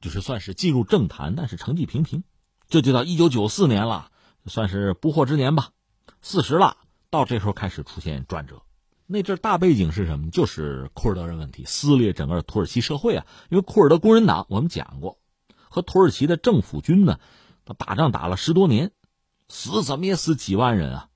[0.02, 2.24] 就是算是进入政坛，但是成绩平平。
[2.68, 4.12] 这就到一九九四年了，
[4.48, 5.70] 算是不惑之年吧，
[6.22, 6.78] 四十了，
[7.10, 8.64] 到这时候开始出现转折。
[9.06, 10.32] 那阵大背景是什么？
[10.32, 13.26] 就是库尔德人问题撕裂整个土耳其社会啊。
[13.50, 15.20] 因为库尔德工人党我们讲过，
[15.70, 17.20] 和土耳其的政府军呢，
[17.78, 18.92] 打仗打了十多年，
[19.50, 21.10] 死怎么也死几万人啊。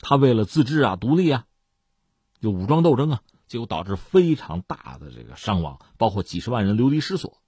[0.00, 1.46] 他为了自治啊、独立啊，
[2.40, 7.42] 就武装斗争啊，结果导致非常大的这个伤亡，包括几十万人流离失所。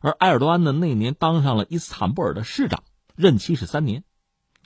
[0.00, 2.84] 而埃尔多安呢，那年当上了伊斯坦布尔的市长，
[3.16, 4.04] 任期是三年。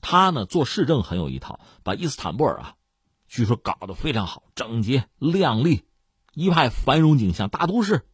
[0.00, 2.74] 他呢做市政很有一套，把伊斯坦布尔啊，
[3.26, 5.84] 据说搞得非常好，整洁亮丽，
[6.34, 8.06] 一派繁荣景象，大都市。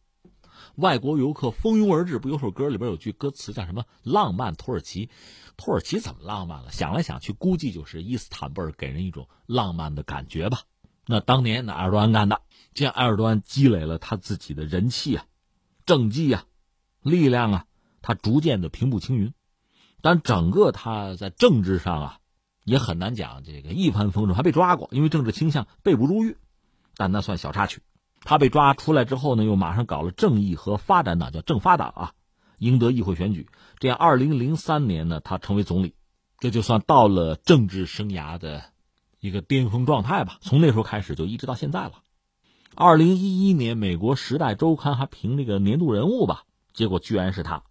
[0.75, 2.19] 外国游客蜂拥而至。
[2.19, 3.85] 不有首歌里边有句歌词叫什么？
[4.03, 5.09] 浪漫土耳其。
[5.57, 6.71] 土耳其怎么浪漫了？
[6.71, 10.61] 想来想去，估计就是伊斯坦布尔给人一种浪漫的感觉吧。
[11.05, 12.41] 那当年那埃尔多安干的，
[12.73, 15.25] 这样埃尔多安积累了他自己的人气啊，
[15.85, 16.45] 政绩啊。
[17.01, 17.65] 力量啊，
[18.03, 19.33] 他逐渐的平步青云，
[20.01, 22.19] 但整个他在政治上啊，
[22.63, 26.37] 也很难讲这个一帆风顺，还被抓过，因为政治倾向被捕入狱，
[26.95, 27.81] 但那算小插曲。
[28.23, 32.13] 他被抓出来之后呢，又马上搞了正义和发展党，叫正发党啊，
[32.59, 35.95] 赢得议会选举，这样二零零三年呢，他成为总理，
[36.39, 38.63] 这就算到了政治生涯的
[39.19, 40.37] 一个巅峰状态吧。
[40.41, 41.93] 从那时候开始就一直到现在了。
[42.75, 46.43] 二零一一年，美国《时代周刊》还评这个年度人物吧。
[46.73, 47.63] 结果居然是他，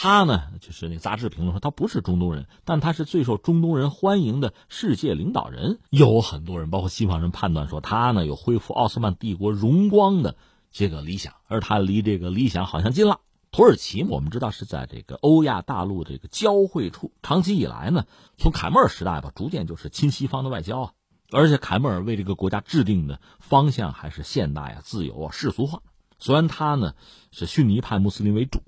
[0.00, 5.80] 他呢就是那杂志评论说他不是中东人，但他是最受中东人欢迎的世界领导人。
[5.90, 10.36] 有很多人，包括西方人判断说他呢有恢复奥斯曼帝国荣光的
[10.70, 13.18] 这个理想，而他离这个理想好像近了。
[13.50, 18.06] 土耳其我们知道是在这个欧亚大陆这个交汇处，长期以来呢，
[18.36, 20.92] 从凯末尔时代吧，逐渐就是亲西方的外交啊，
[21.32, 25.82] 而且凯末尔为这个国家制定的方向还是现代啊、自由啊、世俗化。
[26.20, 26.94] 虽然他呢
[27.32, 28.60] 是逊尼派穆斯林为主，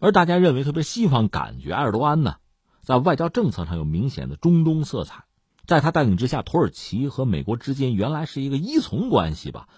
[0.00, 2.36] 而大家认为，特别西方感觉埃尔多安呢，
[2.82, 5.24] 在外交政策上有明显的中东色彩。
[5.66, 9.68] 在他带领之下，土耳其和美国之间原来是一个依从关系吧，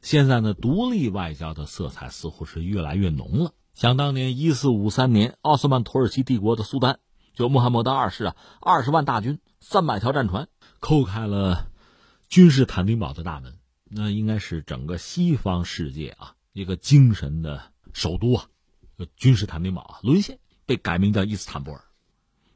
[0.00, 3.52] 现在呢，独立外交的色彩似乎是越来越浓了。
[3.74, 6.98] 想当年，一四五三年，奥斯曼土耳其帝国的苏丹
[7.34, 10.48] 就穆罕默德二世啊，二十万大军，三百条战船，
[10.80, 11.66] 叩开了
[12.28, 13.58] 君士坦丁堡的大门，
[13.90, 16.34] 那应该是整个西方世界啊。
[16.52, 17.60] 一个精神的
[17.92, 18.44] 首都啊，
[19.16, 21.84] 君士坦丁堡啊沦陷，被改名叫伊斯坦布尔。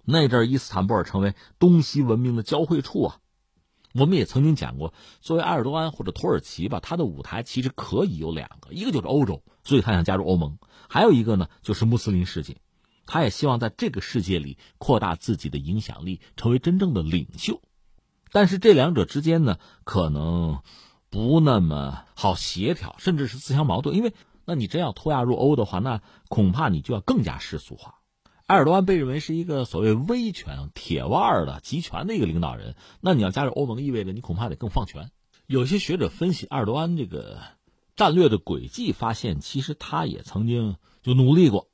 [0.05, 3.19] 那阵伊斯坦布尔成为东西文明的交汇处啊。
[3.95, 12.57] 我们也曾经讲过，作为埃尔多安或者土耳其吧，他的舞台其实可以有两个，一个就是欧洲，所以他想加入欧盟；还有一个呢，就是穆斯林世界，
[13.07, 17.61] 他也希望在这个世界里扩大自己的影响力，成为真正的领袖。
[18.31, 20.61] 但是这两者之间呢，可能。
[21.11, 23.97] 不那么好协调，甚至是自相矛盾。
[23.97, 24.13] 因为，
[24.49, 27.97] 那你真要脱亚入欧的话，那恐怕你就要更加世俗化。
[28.47, 35.11] 埃尔多安被认为是一个所谓威权、铁腕的集权的一个领导人，那你要加入欧盟，意味着你恐怕得更放权。
[35.47, 37.41] 有些学者分析埃尔多安这个
[37.95, 41.69] 战略的轨迹，发现其实他也曾经就努力过，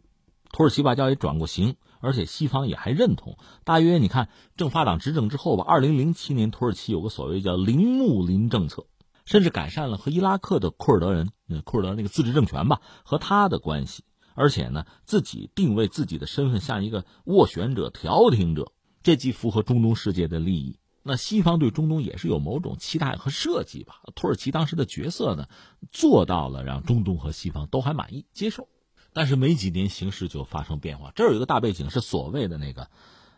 [0.51, 3.39] 土耳其外交也转过型，而且西方也还认同。
[3.63, 8.87] 大约你看，政发党执政之后吧，二零零七年土耳其有个所谓叫“铃木林政策”。
[9.25, 11.31] 甚至改善了和伊拉克的库尔德人、
[11.65, 20.79] 库尔德那个自治政权吧和他的关系，而且呢，自己定位自己的身份像一个斡旋者、调停者，这既符合中东世界的利益。
[21.03, 24.01] 那西方对中东也是有某种期待和设计吧？
[24.15, 25.49] 土耳其当时的角色呢，
[25.91, 28.69] 做到了让中东和西方都还满意接受。
[29.13, 31.13] 但是没几年，形势就发生变化。
[31.15, 32.91] 这儿有一个大背景，是所谓的那个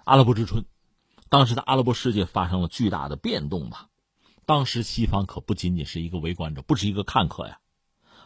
[0.05, 0.64] 阿拉伯之春。
[1.29, 3.88] 当时的阿拉伯世界发生了巨大的变动吧。
[4.47, 7.59] 当时西方可不仅仅是一个围观者，不是一个看客呀。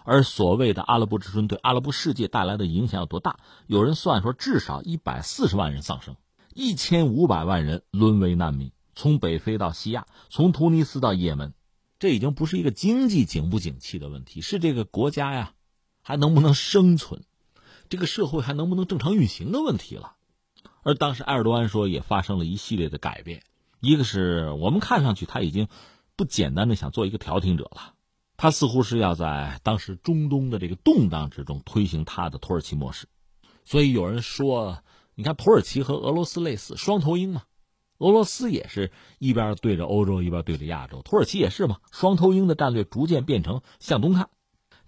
[0.05, 3.39] 而所谓的阿拉伯之春对阿拉伯世界带来的影响有多大？
[3.67, 6.17] 有人算说，至少一百四十万人丧生，
[6.55, 11.55] 一千五百万人沦为难民，从北非到西亚，从突尼斯到也门。
[11.99, 15.53] 这已经不是一个经济景不景气的问题，是这个国家呀
[16.03, 17.23] 还能不能生存？
[17.91, 20.15] 这个社会还能不能正常运行的问题了，
[20.83, 23.43] 而当时埃尔多安说也发生了一系列的改变，
[23.81, 25.69] 一个是我们看上去他已经
[26.21, 27.95] 不简单的想做一个调停者了，
[28.37, 33.07] 他似乎是要在当时中东的这个动荡之中推行他的土耳其模式，
[33.65, 34.81] 所以有人说，
[35.15, 37.45] 你看土耳其和俄罗斯类似双头鹰嘛，
[37.97, 44.29] 俄罗斯也是一边对着欧洲一边对着亚洲，土耳其也是嘛，双头鹰的战略逐渐变成向东看，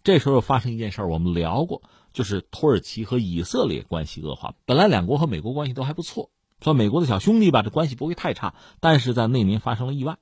[0.05, 1.83] 这时候发生一件事我们聊过。
[2.13, 6.29] 就是土耳其和以色列关系恶化，本来两国和美国关系都还不错，
[6.61, 8.55] 说美国的小兄弟吧，这关系不会太差。
[8.81, 10.19] 但是在那年发生了意外，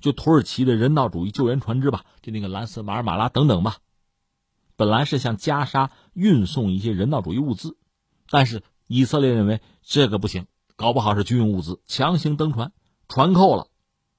[0.00, 3.78] 就土耳其的人道主义救援船只吧，就那个蓝色马尔马拉等等吧，
[4.76, 7.76] 本来是向加沙运送一些人道主义物资，
[8.30, 12.72] 但是以色列认为这个不行，搞不好是军用物资，强行登船，
[13.08, 13.66] 船扣了，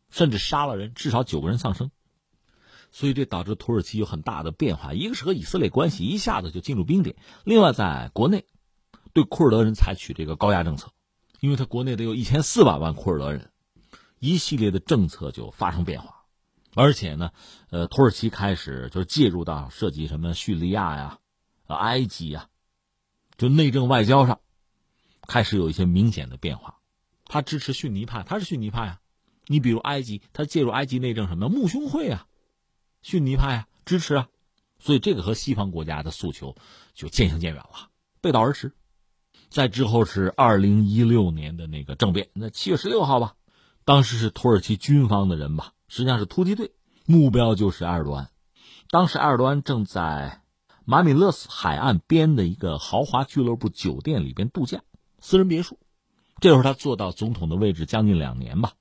[0.09, 1.91] 甚至杀了人，至少九个人丧生。
[2.91, 8.45] 所以这导致土耳其有很大的变化，一个是和以色列关系一下子就进入冰点，另外在国内
[9.13, 10.91] 对库尔德人采取这个高压政策，
[11.39, 13.51] 因为他国内得有一千四百万库尔德人，
[14.19, 16.25] 一系列的政策就发生变化，
[16.75, 17.31] 而且呢，
[17.69, 21.19] 呃，土耳其开始就是介入到涉及什么叙利亚呀、
[21.67, 22.49] 埃及呀，
[23.37, 24.39] 就内政外交上
[25.27, 26.79] 开始有一些明显的变化，
[27.25, 28.99] 他支持逊尼派，他是逊尼派啊，
[29.47, 32.27] 你比如埃及，他介入埃及内政什么穆兄会啊。
[33.01, 34.27] 逊尼派啊，支持啊，
[34.79, 36.55] 所以这个和西方国家的诉求
[36.93, 38.73] 就渐行渐远了，背道而驰。
[39.49, 43.35] 在之后是二零一六年的那个政变，那七月十六号吧，
[43.89, 46.73] 当时是土耳其军方的人吧，实际上是突击队，
[47.07, 48.29] 目标就是埃尔多安。
[48.91, 50.43] 当时埃尔多安正在
[50.85, 54.83] 马米勒斯海岸边的一个豪华俱乐部酒店里边度假，
[55.19, 55.79] 私人别墅。
[56.39, 58.73] 这时候他坐到总统的位置将近两年吧。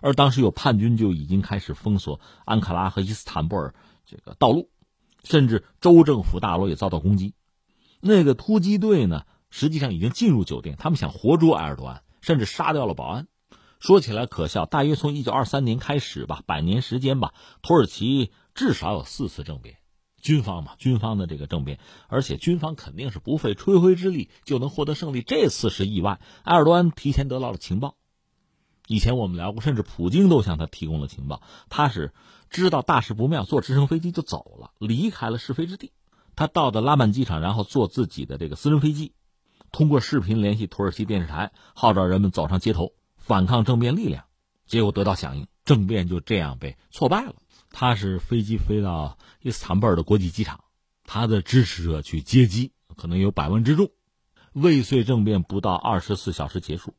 [0.00, 3.74] 而当时有叛军就已经开始封锁安卡拉和伊斯坦布尔
[4.06, 4.70] 这个道路，
[5.22, 7.34] 甚至州政府大楼也遭到攻击。
[8.00, 13.28] 那个突击队呢，实际上已经进入酒店，他们想活捉埃尔多安，甚至杀掉了保安。
[13.78, 19.76] 说起来可笑，大约从一九二三年开始吧，百年时间吧，土耳其至少有四次政变，
[20.20, 25.22] 军方嘛，军方的这个政变，而且军方肯定是不费吹灰之力就能获得胜利。
[25.22, 27.96] 这次是意外，埃尔多安提前得到了情报。
[28.88, 31.42] 以前我们聊过，甚至普京都向他提供了情报。
[31.68, 32.14] 他是
[32.50, 35.92] 知道大事不妙，坐直升飞机就走了，离开了是非之地。
[36.34, 39.12] 他到的拉曼机场，然后坐自己的这个私人飞机，
[39.72, 42.92] 通过视频联系土耳其电视台，号召人们走上街头
[43.26, 44.24] 反抗政变力量。
[44.66, 47.34] 结果得到响应，政变就这样被挫败了。
[47.70, 50.62] 他是飞机飞到伊斯坦布尔的国际机场，
[51.04, 53.90] 他的支持者去接机，可能有百万之众。
[54.52, 56.94] 未遂政变不到二十四小时结束。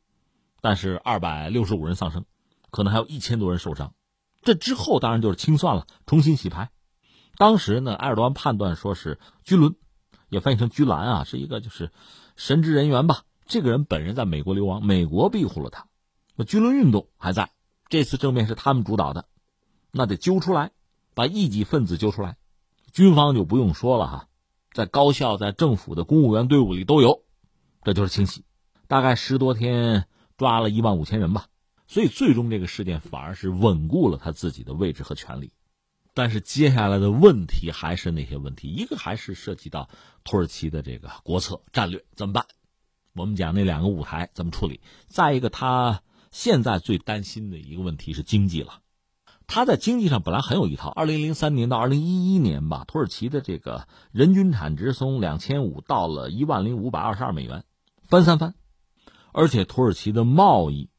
[0.60, 2.24] 但是二百六十五人丧生，
[2.70, 3.94] 可能还有一千多人受伤。
[4.42, 6.70] 这之后当然就是清算了，重新洗牌。
[7.36, 9.74] 当时呢，埃尔多安判断说是居伦，
[10.28, 11.90] 也翻译成居兰啊，是一个就是
[12.36, 13.24] 神职人员吧。
[13.46, 15.87] 这个人本人在美国流亡，美国庇护了他。
[16.38, 17.50] 那军伦运动还在，
[17.88, 19.26] 这次政变是他们主导的，
[19.90, 20.70] 那得揪出来，
[21.14, 22.38] 把异己分子揪出来。
[22.92, 24.28] 军方就不用说了哈，
[24.72, 27.24] 在高校、在政府的公务员队伍里都有，
[27.82, 28.44] 这就是清洗。
[28.86, 30.06] 大概十多天。
[30.38, 31.46] 抓了一万五千人吧，
[31.88, 35.50] 所以最终这个事件反而是稳固了他自己的位置和权力。
[36.14, 39.88] 但是接下来的问题还是那些问题，一个还是涉及到
[40.22, 42.46] 土耳其的这个国策战略怎么办？
[43.14, 44.80] 我们讲那两个舞台怎么处理？
[45.08, 48.80] 再一个，他现在最担心的一个问题是经济了。
[49.46, 57.64] 他在经济上本来很有一套，二零零三年到二零一一年吧，土耳其的这个人均产值从两千五到了一万零五百二十二美元，
[58.02, 58.54] 翻三番。
[59.32, 60.90] 而且土耳其的贸易，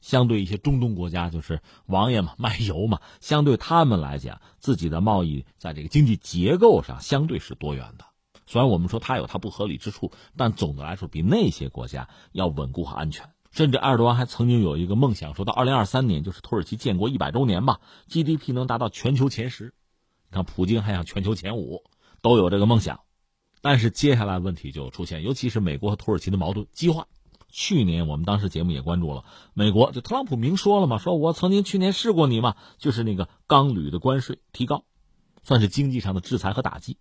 [0.00, 8.06] 相对一些中东国家，就是王爷嘛，卖油嘛，相对他们来讲，自己的贸易在这个经济结构上相对是多元的。
[8.46, 13.28] 虽然我们说它有它不合理之处，但总的来说比那些国家要稳固和安全。
[13.58, 19.74] 甚至埃尔多安还曾经有一个梦想，说到二零二三年，就是土耳其建国一百周年吧，GDP 能达到全球前十。
[20.30, 21.82] 你看普京还想全球前五，
[22.22, 23.00] 都有这个梦想。
[23.60, 27.08] 但是接下来问题就出现，尤其是美国和土耳其的矛盾激化。
[27.48, 34.84] 去年我们当时节目也关注了，美国就特朗普明说了嘛，说我曾经去年试过你嘛，就是那个钢铝的关税提高，
[35.42, 36.96] 算是经济上的制裁和打击，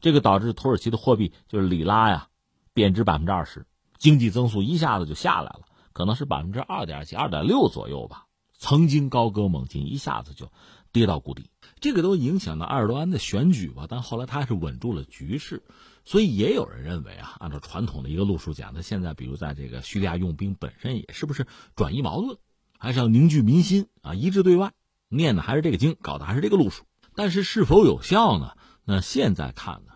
[0.00, 2.28] 这个导致土耳其的货币就是里拉呀
[2.74, 3.66] 贬值百分之二十，
[3.98, 5.62] 经济增速一下子就下来了，
[5.96, 8.26] 可能是百分之二点几、二点六左右吧，
[8.58, 10.52] 曾经高歌猛进，一下子就
[10.92, 11.48] 跌到谷底，
[11.80, 15.62] 这个都影响到埃尔多安的选举吧，但后来他还是稳住了局势。
[16.04, 22.36] 所以也有人认为啊，按照传统的一个路数讲，他现在比如在这个叙利亚用兵本身也是不是转移矛盾，
[22.76, 24.74] 还是要凝聚民心啊，一致对外，
[25.08, 26.84] 念的还是这个经，搞的还是这个路数。
[27.14, 28.52] 但是是否有效呢？
[28.84, 29.94] 那现在看呢，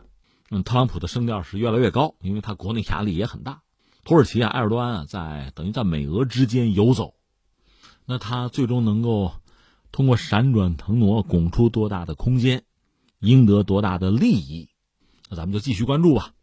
[0.51, 3.61] 嗯，特朗普的声调是越来越高，因为他国内压力也很大。
[4.05, 7.15] 土耳其啊，埃尔多安啊，在等于在美俄之间游走，
[8.07, 9.33] 那他最终能够
[9.93, 12.65] 通过闪转腾挪拱出多大的空间，
[13.21, 14.69] 赢得多大的利益？
[15.29, 16.35] 那咱们就继续关注吧。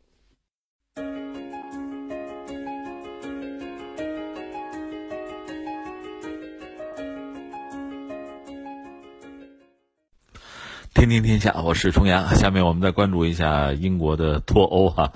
[10.97, 12.33] 天天天下，我是重阳。
[12.35, 15.13] 下面我们再关注一下英国的脱欧哈，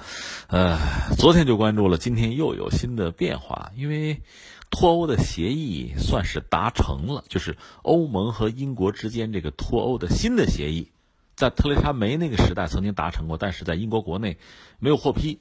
[0.47, 0.77] 呃，
[1.17, 4.21] 昨天就关注了，今天又有新的变化，因为
[4.69, 10.91] 脱欧的协议算是达成了，就是欧盟和英国之间这个脱欧的新的协议。
[11.35, 14.37] 在特蕾莎梅那个时代曾经达成过，但是在英国国内
[14.77, 15.39] 没有获批，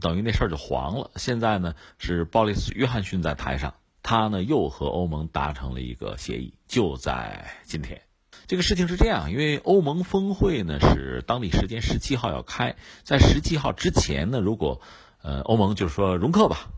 [0.00, 1.10] 等于那事儿就黄了。
[1.16, 8.00] 现在呢是鲍里斯·约翰逊在台上，他呢又和欧盟达成了一个协议，就在今天。
[8.46, 14.80] 这个事情是这样，因为欧盟峰会呢是当地时间十七号要开，在十七号之前呢，如果
[15.22, 16.68] 呃欧盟就是说容克吧，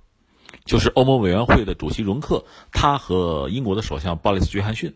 [0.65, 4.95] 就是欧盟委员会的主席容克，他和英国的首相鲍里斯·约翰逊。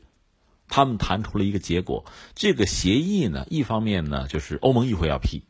[0.73, 2.05] 他们谈出了一个结果，
[2.37, 5.43] 这个协议呢，一方面呢就是欧盟议会要批，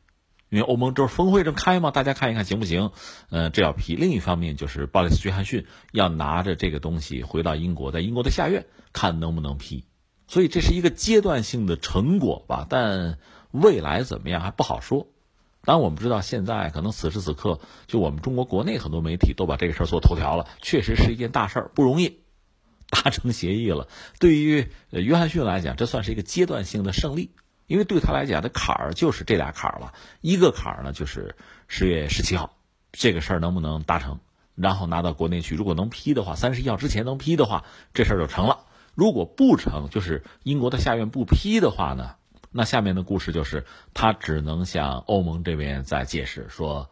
[0.48, 2.90] 因为欧盟这峰会正开嘛，大家看一看行不行？
[3.28, 3.94] 呃，这要批。
[3.94, 9.85] 另一方面就是鲍里斯·约翰逊要拿着这个东西回到英国，在英国的下院看能不能批。
[10.31, 13.19] 所以这是一个阶段性的成果吧，但
[13.51, 15.09] 未来怎么样还不好说。
[15.64, 22.21] 当然，我们知道现在可能此时此刻，就我们中国国内很多媒体都把这个事儿做头条了，确实是一件大事儿，不容易。
[22.90, 23.88] 达成协议了，
[24.21, 27.33] 对于约翰逊来讲，这算是一个阶段性的胜利，
[27.66, 29.95] 因为对他来讲，这坎儿就是这俩坎儿了。
[30.21, 31.35] 一个坎儿呢，就是
[31.66, 32.57] 十月十七号，
[32.93, 34.21] 这个事儿能不能达成，
[34.55, 35.57] 然后拿到国内去。
[35.57, 37.64] 如果能批的话，三十一号之前能批的话，
[37.95, 38.66] 这事儿就成了。
[38.94, 42.14] 如果不成，就是英国的下院不批的话呢，
[42.50, 46.88] 那下面的故事就是他只能向欧盟这边再解释说，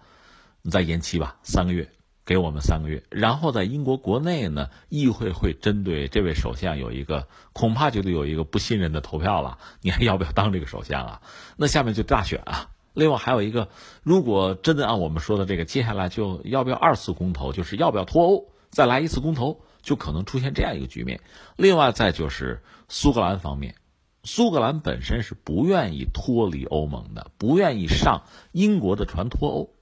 [0.62, 1.88] 你再延期吧，三个月。
[2.24, 9.56] 给我们三个月，然后在英国国内呢，议会会针对这位首相有一个，恐怕就得有一个不信任的投票了。
[9.80, 11.22] 你还要不要当这个首相啊？
[11.56, 12.68] 那下面就大选啊。
[12.92, 13.70] 另外还有一个，
[14.02, 21.20] 如果真的按我们说的这个，接下来就要不要二次公投，就是要不要脱欧，再来一次公投，就可能出现这样一个局面。
[21.56, 23.74] 另外再就是苏格兰方面，
[24.22, 29.74] 苏格兰本身是不愿意脱离欧盟的，不愿意上英国的船脱欧。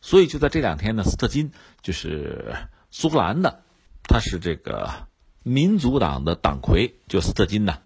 [0.00, 1.50] 所以就在这两天呢，斯特金
[1.82, 2.54] 就是
[2.90, 3.62] 苏格兰的，
[4.04, 5.08] 他是这个
[5.42, 7.78] 民族党的党魁，就斯特金呢，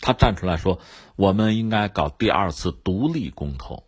[0.00, 0.78] 他站出来说，
[1.16, 3.84] 我们应该搞第二次独立公投，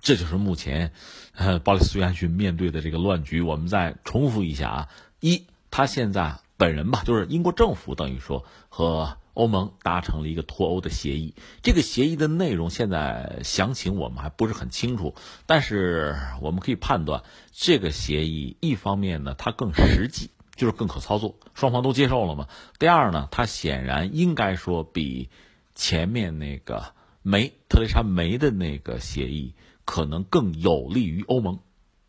[0.00, 0.92] 这就是目前，
[1.34, 3.40] 呃，鲍里斯·约翰逊面对的这个乱局。
[3.40, 9.16] 我们再重复一下啊，一，他现在本人吧，就是英国政府等于说和。
[9.34, 22.46] 欧盟达成了一个脱欧的协议，这个协议的内容现在详情我们还不是很清楚，但是我们可以判断，这个协议一方面呢，它更实际，就是更可操作，双方都接受了嘛。
[22.78, 25.30] 第二呢，它显然应该说比
[25.74, 31.58] 前面那个梅特蕾莎梅的那个协议可能更有利于欧盟，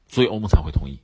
[0.07, 0.99] 所以欧盟才会同意。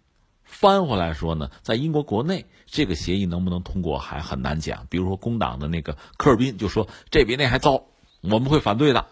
[0.52, 4.86] 翻回来说呢，在英国国内，这个协议能不能通过还很难讲。
[4.90, 7.86] 比如说工党的那个科尔宾就说这比那还糟，
[8.22, 9.08] 我们会反对的。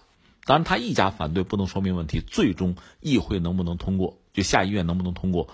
[0.46, 5.48] 当然，他一家反对不能说明问题，最终议会能不能通过，就下议院能不能通过，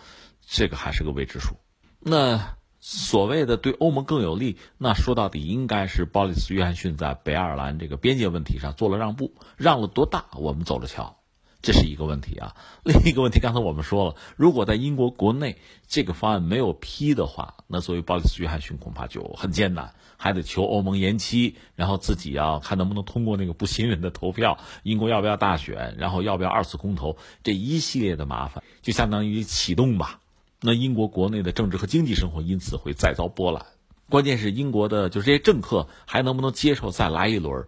[0.45, 1.55] 这个还是个未知数。
[1.99, 11.17] 那所谓的对欧盟更有利，那说到底应该是鲍里斯·约翰逊在北爱尔兰这个边界问题上做了让步，让了多大，我们走着瞧。
[11.65, 12.55] 这是一个问题啊，
[12.85, 15.57] 另一个问题，刚才我们说了，如果在英国国内
[15.87, 30.19] 这个方案没有批的话，那作为鲍里斯·约翰逊恐怕就很艰难，还得求欧盟延期，然后自己要看能不能通过那个不信任的投票，英国要不要大选，然后要不要二次公投，这一系列的麻烦就相当于启动吧。
[30.61, 33.65] 那英国国内的政治和经济生活因此会再遭波澜。
[34.07, 37.65] 关键是英国的，就是这些政客还能不能接受再来一轮？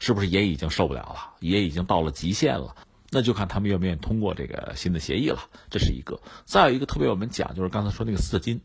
[0.00, 2.76] 是不是也已经受不了了，也已经到了极限了？
[3.10, 5.38] 那就看他们愿不愿意通过这个新的协议了。
[5.70, 6.20] 这是一个。
[6.44, 8.60] 再有一个特别我们讲，就是刚才说那个斯特金，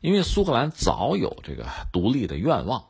[0.00, 2.84] 因为苏格兰早有这个独立的愿望。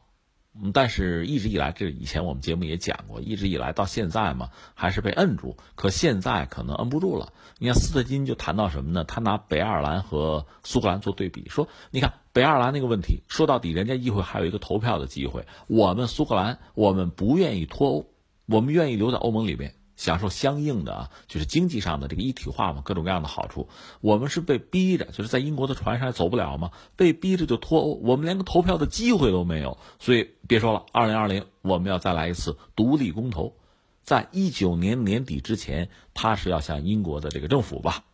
[0.74, 5.56] 但是一直以来，这以前我们节目也讲过，一直以来到现在嘛，还是被摁住。
[5.76, 7.32] 可现在可能摁不住了。
[7.58, 9.04] 你看斯特金就谈到什么呢？
[9.04, 15.46] 他拿北爱尔兰和苏格兰做对比，说你看北爱尔兰那个问题，说到底人家议会还有一个投票的机会。
[15.68, 18.06] 我们苏格兰，我们不愿意脱欧，
[18.46, 19.76] 我们愿意留在欧盟里面。
[20.00, 23.68] 享受相应的啊，就是经济上的这个一体化嘛，各种各样的好处。
[24.00, 29.76] 我们是被逼着，就是在英国的船上走不了嘛，被逼着就脱欧，我们连个投票的机会都没有。
[29.98, 33.54] 所以别说了，二零二零我们要再来一次独立公投，
[34.02, 38.04] 在一九年年底之前，他是要向英国的这个政府吧，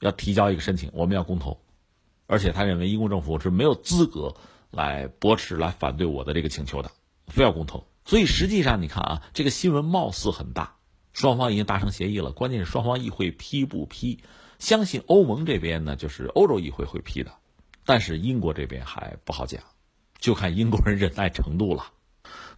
[0.00, 1.60] 要提交一个申请，我们要公投，
[2.26, 4.34] 而且他认为英国政府是没有资格
[4.70, 6.90] 来驳斥、来反对我的这个请求的，
[7.26, 7.84] 非要公投。
[8.06, 10.76] 所以实际上你看啊，这个新闻貌似很大。
[11.12, 14.20] 双方已经达成协议了，关键是双方议会批不批？
[14.58, 17.32] 相信欧盟这边呢，就是欧洲议会会批的，
[17.84, 19.62] 但是英国这边还不好讲，
[20.18, 21.86] 就看英国人忍耐程度了。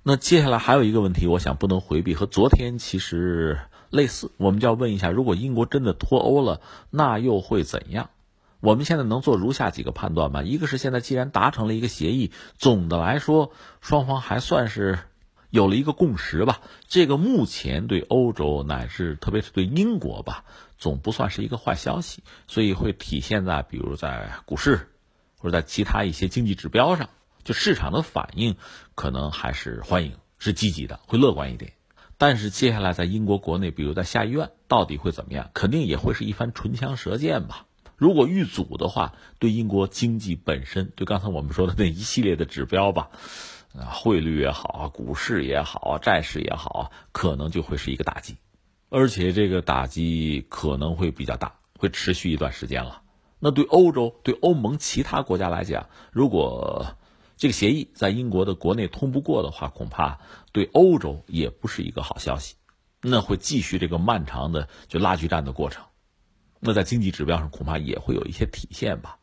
[0.02, 8.10] 那接下来还有一个问题，我想不能回避，和昨天其实类似，我们就要问一下：如果英国真的脱欧了，那又会怎样？
[8.60, 10.42] 我们现在能做如下几个判断吗？
[10.42, 14.98] 一个是现在既然达成了一个协议，总的来说双方还算是。
[15.52, 20.44] 有了一个共识吧，这个目前对欧洲乃至特别是对英国吧，
[20.78, 24.88] 总不算是一个坏消息，所以会体现在比如在股市
[25.36, 27.10] 或者在其他一些经济指标上，
[27.44, 28.56] 就市场的反应
[28.94, 31.74] 可能还是欢迎，是积极的，会乐观一点。
[32.16, 35.50] 但是接下来在英国国内，比如在下议院，到底会怎么样？
[35.52, 37.66] 肯定也会是一番唇枪舌剑吧。
[37.98, 43.10] 如果遇阻的话，对英国经济本身，对刚才我们说的那一系列的指标吧。
[43.78, 48.36] 啊，汇率也好啊，股市也好啊，债市也好啊，可能就会是一个打击，
[48.90, 53.02] 而且这个打击可能会比较大，会持续一段时间了。
[53.38, 56.96] 那对欧洲、对欧盟其他国家来讲，如果
[57.36, 60.20] 这个协议在英国的国内通不过的话，恐怕
[60.52, 62.54] 对欧洲也不是一个好消息。
[63.00, 65.84] 那会继续这个漫长的就拉锯战的过程，
[66.60, 69.18] 那在经济指标上恐怕也会有一些体现吧。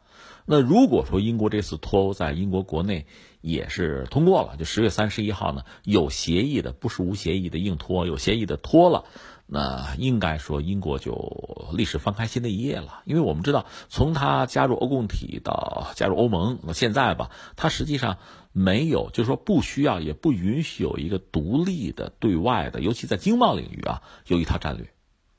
[0.46, 3.06] 那如果说英国这次脱欧在英国国内，
[3.42, 9.06] 也是通过了，就十月三十一号呢，有协议的不是无协议的硬拖，有协议的拖了，
[9.46, 13.02] 那应该说英国就历史翻开新的一页了。
[13.06, 18.18] 因为我们知道，从他加入欧共体到加入欧盟，现在吧，他实际上
[18.52, 24.92] 没有，就是说不需要，也不允许有一个独立的对外的，尤其在经贸领域啊，有一套战略，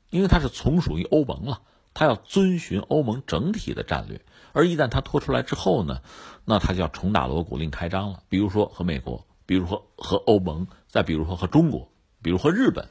[0.08, 1.60] 因为它是从属于欧盟了，
[1.92, 4.22] 它要遵循欧盟整体的战略。
[4.52, 6.00] 而一旦他脱出来之后呢，
[6.44, 8.22] 那他就要重打锣鼓另开张了。
[8.28, 11.90] 比如说和美国，比如说和欧盟，再比如说和中国，
[12.22, 12.88] 比如和日本，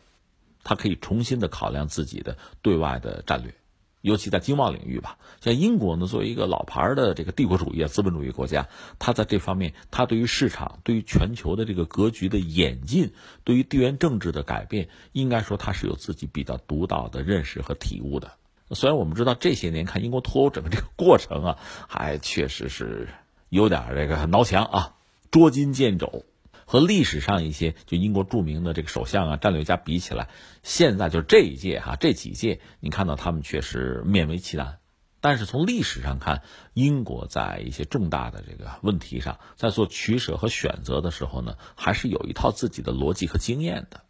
[0.64, 3.54] 他可以重新的考量自己的对外的战略，
[4.02, 5.18] 尤其在经贸领域吧。
[5.42, 18.32] 像英国呢，作为一个老牌的这个帝国主义资本主义国家，它在这方面，它对于市场、对于全球的这个格局的演进，对于地缘政治的改变，应该说它是有自己比较独到的认识和体悟的。
[18.72, 21.58] 虽然我们知道这些年看英国脱欧整个这个过程啊，
[21.90, 23.10] 还确实是
[23.50, 24.96] 有点这个挠墙啊，
[25.32, 26.24] 捉襟见肘，
[26.66, 30.30] 和历史上一些就英国著名的这个首相啊、战略家比起来，
[30.62, 34.78] 现在就这一届哈，这几届你看到他们确实勉为其难。
[35.20, 36.44] 但是从历史上看，
[36.76, 44.02] 英国在一些重大的这个问题上，在做取舍和选择的时候呢，还是有一套自己的逻辑和经验的。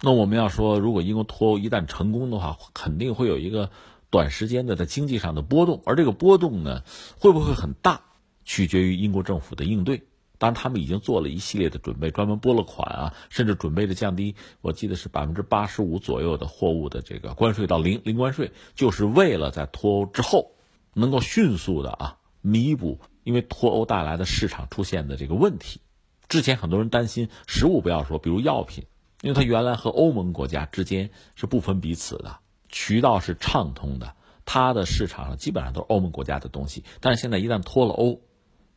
[0.00, 3.70] 那我们要说，如果英国脱欧一旦成功的话，肯定会有一个。
[4.10, 6.82] 短时间的在经济上的波动，而这个波动呢，
[7.18, 8.02] 会不会很大，
[8.44, 10.04] 取决于英国政府的应对。
[10.38, 20.52] 当然，他们已经做了一系列的准备，专门拨了款啊，甚至准备着降低，我记得是百分之八十五左右的货物的这个关税到零零关税，就是为了在脱欧之后，
[20.94, 25.80] 能够迅速的啊弥补因为脱欧带来的市场出现的这个问题。
[26.28, 28.84] 之前很多人担心食物不要说，比如药品，
[29.22, 32.38] 因为它原来和欧盟国家之间是不分彼此的。
[32.68, 34.14] 渠道是畅通的，
[34.44, 36.84] 它的市场上基本上都是欧盟国家的东西。
[37.00, 38.20] 但是现在一旦脱了欧，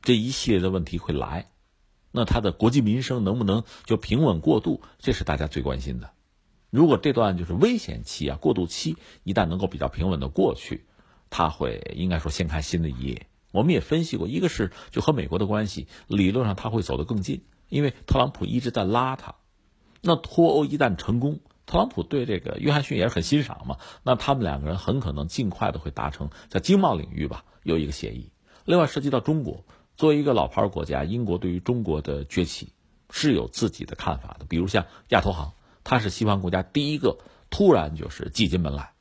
[0.02, 1.52] 这一系列的问题会来，
[2.12, 4.82] 那它的国际民生能不能就平稳过渡？
[5.00, 6.12] 这是大家最关心的。
[6.70, 10.86] 如果这段就是危险期啊、过渡期一旦能够比较平稳的过去，
[11.30, 13.28] 它会应该说掀开新的一页。
[13.52, 19.36] 我们也分析过，一个是就和美国的关系，理论上它会走得更近，因为特朗普一直在拉它。
[20.00, 21.42] 那脱欧一旦成功，
[21.72, 28.30] 特朗普对这个约翰逊也是很欣赏嘛，那他们两个人很可能尽快的会达成在经贸领域吧有一个协议。
[28.66, 29.64] 另外涉及到中国，
[29.96, 32.74] 作为一个老牌国家，英国对于中国的崛起，
[33.10, 34.46] 是有自己的看法的。
[34.50, 35.54] 比如像亚投行，
[35.86, 37.20] 它是西方国家第一个
[37.50, 38.92] 突然就是挤进门来，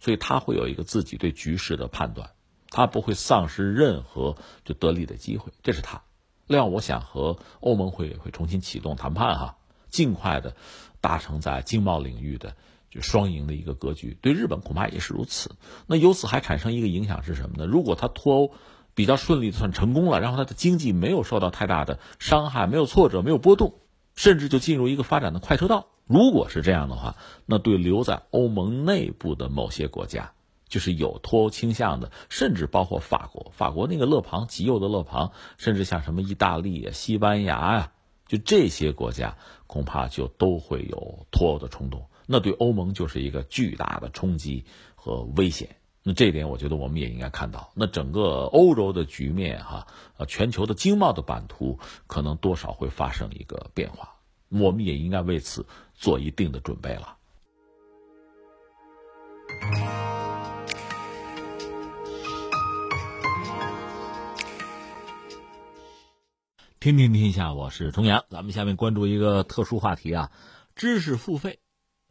[0.00, 2.30] 所以他会有一个自己对局势的判断，
[2.70, 5.52] 他不会丧失任何就得利的机会。
[5.62, 6.02] 这是他。
[6.48, 9.58] 另外，我想和欧盟会会重新启动谈判哈，
[9.90, 10.54] 尽快的
[11.00, 12.54] 达成在经贸领域的
[12.90, 14.16] 就双赢的一个格局。
[14.22, 15.56] 对日本恐怕也是如此。
[15.86, 17.66] 那由此还产生一个影响是什么呢？
[17.66, 18.52] 如果他脱欧
[18.94, 23.74] 比较顺利算成功了，然后他的经济没有受到太大的伤害，没有挫折，没有波动，
[24.14, 25.88] 甚至就进入一个发展的快车道。
[26.06, 27.16] 如果是这样的话，
[27.46, 30.32] 那对留在欧盟内部的某些国家。
[30.68, 37.92] 就是有脱欧倾向的，甚至包括法国，法国那个勒庞极右的勒庞，甚至像什么意大利啊、西班牙呀，
[38.28, 39.36] 就这些国家
[39.70, 42.04] 恐怕就都会有脱欧的冲动。
[42.26, 44.64] 那对欧盟就是一个巨大的冲击
[44.96, 45.76] 和危险。
[46.02, 47.70] 那这一点我觉得我们也应该看到。
[47.76, 54.16] 那整个欧洲的局面哈，呃，全球的经贸的版图可能多少会发生一个变化，
[54.48, 55.64] 我们也应该为此
[55.94, 57.16] 做一定的准备了。
[66.80, 68.24] 听听天下，我是重阳。
[68.30, 70.32] 咱们下面关注一个特殊话题啊，
[70.74, 71.58] 知识付费，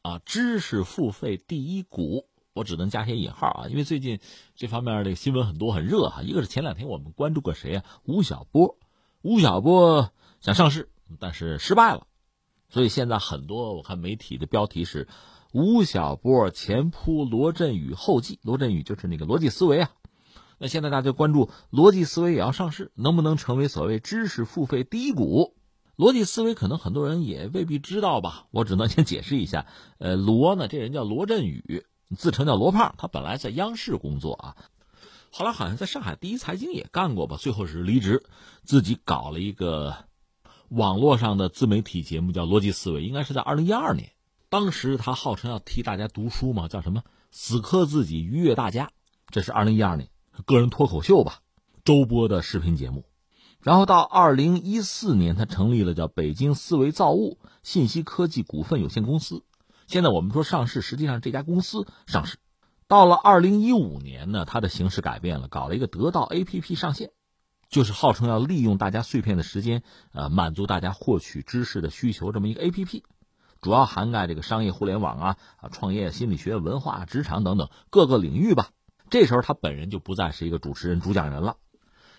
[0.03, 4.19] 啊，知识付费第一股，我只能加些引号啊，因为最近
[4.55, 6.21] 这方面的新闻很多很热哈。
[6.21, 7.83] 一个是前两天我们关注过谁啊？
[8.03, 8.77] 吴晓波，
[9.23, 12.05] 吴晓波想上市，但是失败了，
[12.69, 15.07] 所以现在很多我看媒体的标题是
[15.51, 19.89] 吴晓波前扑罗振宇后继，罗振宇就是那个逻辑思维啊。
[20.59, 25.55] 那现在大家关注逻辑思维也要上市，能不能成为所谓知识付费第一股？
[25.97, 29.65] 逻辑思维可能很多人也未必知道吧，我只能先解释一下。
[29.97, 31.85] 呃，罗呢，这人叫罗振宇，
[32.15, 34.55] 自称叫罗胖，他本来在央视工作啊，
[35.31, 38.23] 后来好像在上海第一财经也干过吧，最后是离职，
[38.63, 40.05] 自己搞了一个
[40.69, 44.11] 网络上的自媒体节目，叫逻辑思维，应该是在二零一二年。
[44.49, 48.91] 当时他号称要替大家读书嘛，叫什么“死磕自己，愉悦大家”，
[49.31, 50.09] 这是二零一二年。
[50.45, 51.39] 个人脱口秀吧，
[51.83, 53.05] 周播的视频节目，
[53.61, 59.43] 然后到二零一四年，他成立了叫北京思维造物信息科技股份有限公司。
[59.87, 62.37] 现在我们说上市，实际上这家公司上市。
[62.87, 67.11] 到了二零一五年呢，它的形式改变了，搞了一个得到 APP 上线，
[67.69, 73.03] 就是号称要利用大家碎片的时间，呃，满足大家获取知识的需求这么一个 APP，
[73.61, 78.69] 主要涵盖这个商业互联网啊、啊创业、心理学、文化、职场等等各个领域吧。
[79.09, 81.57] 这时候他本人就不再是一个主持人、主讲人了。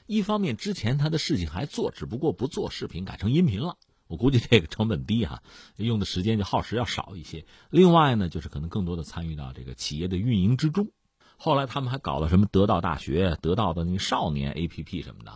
[0.07, 3.77] 一方面，之前他的事情还做，只不过不做视频，改成音频了。
[4.09, 5.43] 我估计这个成本低哈，
[5.77, 7.47] 用的时间就耗时要少一些。
[7.71, 10.91] 另外呢，就是可能更多的参与到这个企业的运营之中。
[11.37, 15.33] 后来他们还搞了什么得到大学、得到的那个少年 APP 什么的，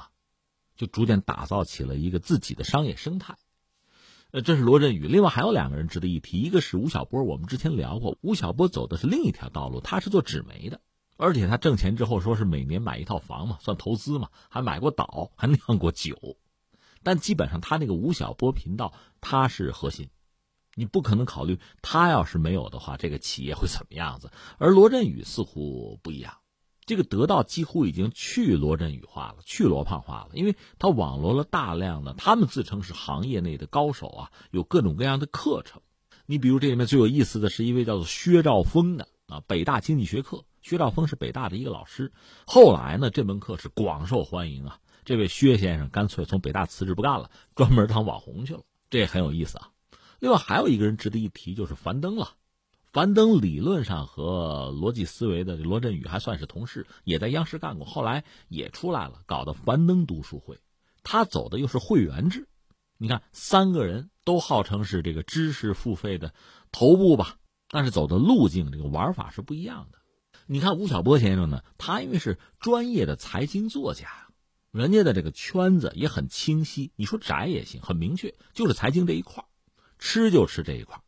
[0.77, 3.37] 就逐渐打造起了一个自己的商业生态。
[4.33, 5.07] 呃，这是罗振宇。
[5.07, 7.23] 另外还有两个人值得一提，一个是吴晓波。
[7.23, 10.81] 我们之前聊过，吴晓波走的是另一条道路，他是做纸媒的。
[11.25, 16.37] 而且他挣钱之后，说是每年买一套房嘛，算投资嘛，还买过岛，还酿过酒。
[17.03, 20.09] 但基本上他那个吴晓波频道，他是核心，
[20.75, 24.31] 你不可能考虑他要是没有的话，这个企业会怎么样子。
[24.59, 26.35] 而罗振宇似乎不一样，
[26.85, 35.81] 这个得到几乎已经去罗振宇化了，去罗胖化了，因为他网罗了大量的，他们自称是行业内的高手啊，有各种各样的课程。
[36.27, 40.45] 你比如这里面最有意思的是一位叫做薛兆丰的啊，北大经济学课。
[40.65, 42.11] 薛兆丰是北大的一个老师，
[42.47, 44.81] 后来呢，这门课是广受欢迎啊。
[45.05, 49.73] 这位薛先生干脆从北大辞职不干了，专门当网红去了，这也很有意思啊。
[50.21, 52.31] 另外还有一个人值得一提，就是樊登了。
[52.95, 60.59] 樊登理论上和逻辑思维的罗振宇还算是同事，也在央视干过，后来也出来了，搞的樊登读书会。
[61.03, 62.49] 他走的又是会员制，
[62.97, 66.33] 你看三个人都号称是这个知识付费的
[66.73, 67.37] 头部吧，
[67.69, 69.99] 但是走的路径这个玩法是不一样的。
[70.47, 74.29] 你看吴晓波先生呢，他因为是专业的财经作家，
[74.73, 76.93] 人家的这个圈子也很清晰。
[76.97, 79.43] 你说窄也行，很明确，就是财经这一块
[79.99, 81.01] 吃就吃这一块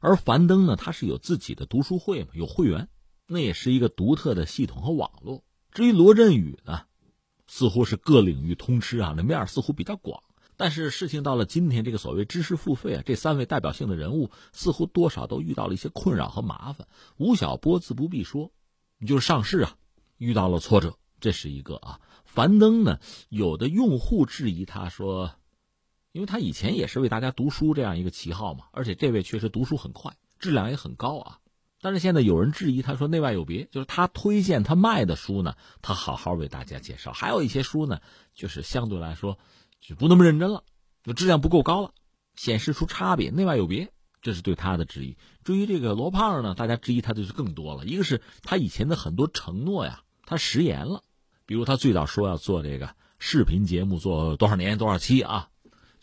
[0.00, 2.88] 而樊登呢，他是有自己的读书会嘛，有会员，
[3.28, 5.44] 那也是一个独特的系统和网络。
[5.70, 6.80] 至于罗振宇呢，
[7.46, 10.24] 似乎是各领域通吃啊，那面似乎比较广。
[10.56, 16.88] 但是事情到了今天，这个所谓知识付费啊，这三位代表性的人物似乎多少都遇到了一些困扰和麻烦。
[17.18, 18.50] 吴晓波自不必说。
[19.02, 19.76] 你就是上市啊，
[20.18, 22.00] 遇到了挫折，这是一个啊。
[22.26, 25.32] 樊登呢，有的用户质疑他说，
[26.12, 31.38] 因为他以前也是为大家读书这样一个旗号嘛，而且这位确实读书很快，质量也很高啊。
[31.80, 38.02] 但是现在有人质疑他说内外有别，就是他推荐他卖的书呢，他好好为大家介绍；还有一些书呢，
[38.34, 39.38] 就是相对来说
[39.80, 40.62] 就不那么认真了，
[41.02, 41.94] 就质量不够高了。
[42.34, 43.90] 显示出差别，内外有别，
[44.22, 45.16] 这是对他的质疑。
[45.44, 47.84] 至于这个罗胖呢，大家质疑他的就更多了。
[47.84, 51.02] 一个是他以前的很多承诺呀，他食言了，
[51.46, 55.48] 比如他最早说要做这个视频节目，做多少年多少期啊，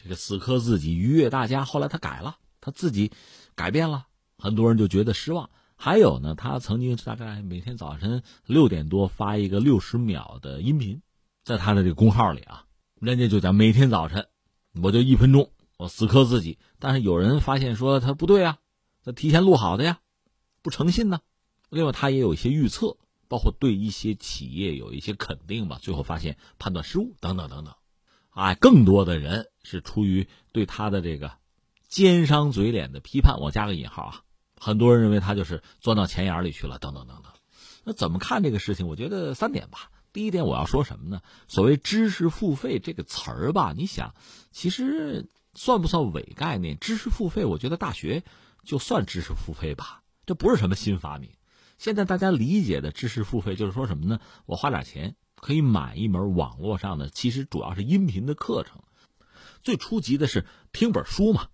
[0.01, 1.65] 这个死磕自己，愉悦大家。
[1.65, 3.11] 后来他改了，他自己
[3.55, 4.07] 改变了，
[4.37, 5.49] 很多人就觉得失望。
[5.75, 11.01] 还有呢，他曾经大概每天早晨六点多发一个六十秒的音频，
[11.43, 12.65] 在他的这个公号里啊，
[12.99, 14.27] 人家就讲每天早晨
[14.81, 16.57] 我就一分钟，我死磕自己。
[16.79, 18.57] 但是有人发现说他不对啊，
[19.03, 19.99] 他提前录好的呀，
[20.61, 21.21] 不诚信呢。
[21.69, 22.97] 另外他也有一些预测，
[23.27, 27.73] 包括对一些企业有一些肯定吧，最后发现判断失误等等等等。
[28.29, 31.33] 哎，更多的人是出于对他的这个
[31.87, 34.23] 奸商嘴脸的批判，我加个引号啊。
[34.59, 37.31] 很多人认为他就是钻到钱眼里去了，等等等等。
[37.83, 38.87] 那怎么看这个事情？
[38.87, 39.91] 我觉得三点吧。
[40.13, 41.21] 第一点，我要说什么呢？
[41.47, 44.15] 所谓知识付费这个词儿吧，你想，
[44.51, 46.77] 其实算不算伪概念？
[46.77, 48.23] 知识付费，我觉得大学
[48.63, 51.31] 就算知识付费吧，这不是什么新发明。
[51.79, 54.19] 现在大家理解的知识付费，就是说什么呢？
[54.45, 58.83] 我花点钱可以买一门网络上的，其实主要是音频的课程。
[59.63, 61.47] 最初级的是听本书嘛。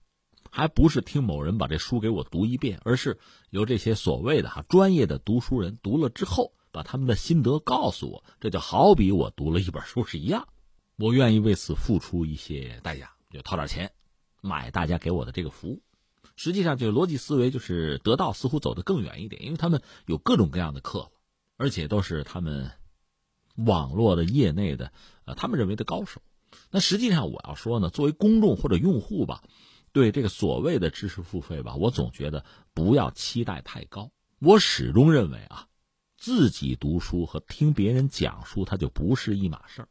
[0.51, 3.17] 还不是听某人把这书给我读一遍，而是
[3.49, 8.23] 由这些所谓的哈专业的读书人读了之后，把他们的心得告诉我。
[8.39, 10.47] 这就好比我读了一本书是一样，
[10.97, 13.91] 我愿意为此付出一些代价，就掏点钱
[14.41, 15.81] 买大家给我的这个服务。
[16.35, 21.11] 实际上，这个逻辑思维就是得到似乎走得更远一点，因为他们有各种各样的课，
[21.57, 22.71] 而且都是他们
[23.55, 24.93] 网络的业内的
[25.25, 26.21] 呃他们认为的高手。
[26.71, 29.43] 那实际上我要说呢，作为公众或者用户吧。
[29.91, 34.09] 对这个所谓的知识付费吧，我总觉得不要期待太高。
[34.39, 35.67] 我始终认为啊，
[36.17, 39.87] 自己读书和听别人讲书，它就不是一码事儿。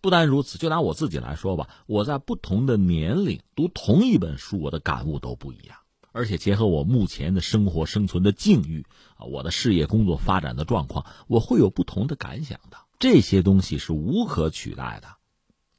[0.00, 5.78] 不单如此，就拿我自己来说吧，我在不同的年龄读同一本书，我的感悟都不一样。
[6.12, 8.86] 而且结合我目前的生活生存的境遇
[9.18, 12.78] 啊，我的事业工作发展的状况，我会有不同的感想的。
[12.98, 15.08] 这些东西是无可取代的，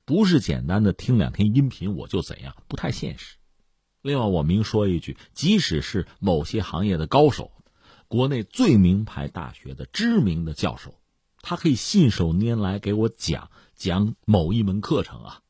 [0.05, 3.36] 不是简单的听两天音频我就怎样，不太现实。
[4.01, 7.51] 另外，我明说一句，即使是某些行业的高手，
[8.07, 10.93] 国内最名牌大学的知名的教授，
[11.41, 13.49] 他可以信手拈来给我讲
[13.80, 15.41] 讲某一门课程啊，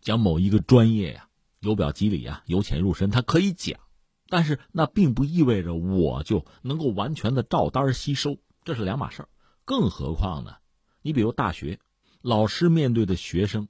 [0.00, 3.80] 讲某一个专业呀，由表及里啊，由浅入深，他可以讲，
[4.28, 9.28] 但是那并不意味着我就能够完全的照单吸收，这是两码事儿。
[9.64, 10.54] 更何况呢，
[11.02, 11.80] 你比如大学，
[12.22, 13.66] 老师面对的学生，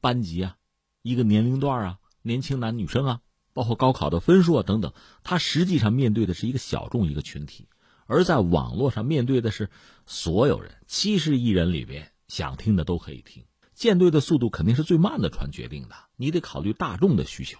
[0.00, 0.56] 班级啊，
[1.02, 3.20] 一个年龄段啊，年轻男女生啊。
[3.52, 4.92] 包括高考的分数啊等等，
[5.22, 7.68] 他实际上面对的是一个小众一个群体，
[8.06, 9.70] 而在网络上面对的是
[10.06, 13.44] 所有人，七十亿人里边想听的都可以听，
[13.74, 17.58] 舰队的速度肯定是最慢的船决定的，你得考虑大众的需求，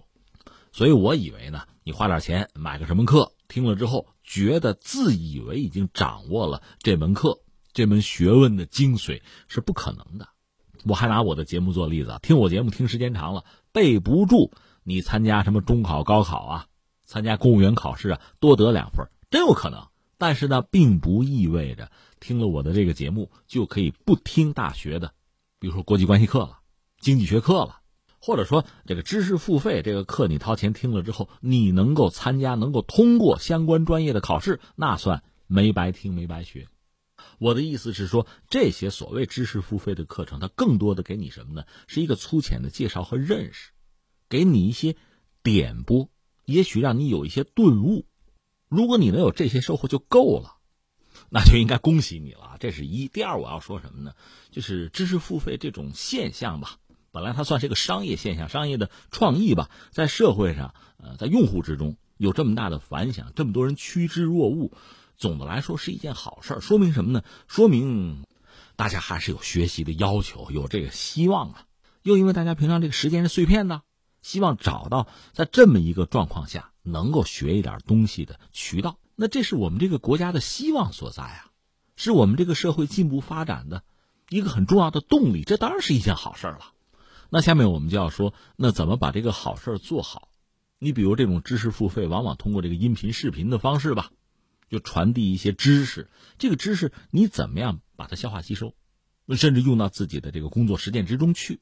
[0.73, 7.41] 所以我以为呢，你花点钱买个什么课，听了之后觉得自以为已经掌握了这门课
[7.73, 10.29] 这门学问的精髓是不可能的。
[10.87, 14.53] 我还拿我的节目做例子，听我节目听时间长了，背不住。
[14.83, 16.67] 你参加什么中考、高考啊？
[17.07, 18.21] 参加公务员考试啊？
[18.39, 19.89] 多得两分，真有可能。
[20.19, 21.91] 但是呢，并不意味着
[22.25, 25.12] 听了我的这个节目就可以不听大学的，
[25.59, 26.61] 比如说国际关系课了、
[26.99, 27.83] 经济学课了，
[28.18, 36.68] 或者说这个知识付费这个课，你掏钱听了之后，你能够参加、能够通过相关专业的考试，那算没白听、没白学。
[37.39, 41.64] 我的意思是说，这些所谓知识付费的课程，它更多的给你什么呢？
[41.87, 43.72] 是一个粗浅的介绍和认识。
[44.31, 44.97] 给你一些
[45.43, 46.09] 点拨，
[46.47, 48.07] 也许让你有一些顿悟。
[48.70, 50.54] 如果你能有这些收获就够了，
[51.35, 52.57] 那就应该恭喜你了。
[52.61, 53.09] 这是一。
[53.09, 54.12] 第二，我要说什么呢？
[54.53, 56.76] 就是知识付费这种现象吧，
[57.11, 64.70] 本来它算是一个商业现象、商业的创意吧，在社会上，呃，在用户之中有这么大的反响，这么多人趋之若鹜，
[65.16, 66.61] 总的来说是一件好事儿。
[66.61, 67.24] 说明什么呢？
[67.49, 68.24] 说明
[68.76, 71.64] 大家还是有学习的要求，有这个希望啊。
[72.05, 73.82] 又因为大家平常这个时间是碎片的。
[74.22, 81.47] 希望找到在这么一个状况下能够学一点东西的渠道，那这是我们这个国家的希望所在啊，
[81.97, 83.85] 是我们这个社会进步发展的
[84.29, 86.73] 一个很重要的动力，这当然是一件好事了。
[87.31, 90.29] 那下面我们就要说，那怎么把这个好事做好？
[90.79, 94.11] 你比如这种知识付费，往往通过这个音频、视频的方式吧，
[94.69, 96.11] 就传递一些知识。
[96.39, 98.75] 这个知识你怎么样把它消化吸收，
[99.37, 101.61] 甚至用到自己的这个工作实践之中去？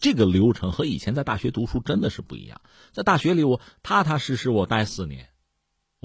[0.00, 2.60] 这个流程和以前在大学读书真的是不一样。
[2.92, 5.28] 在大学里，我踏踏实实我待四年，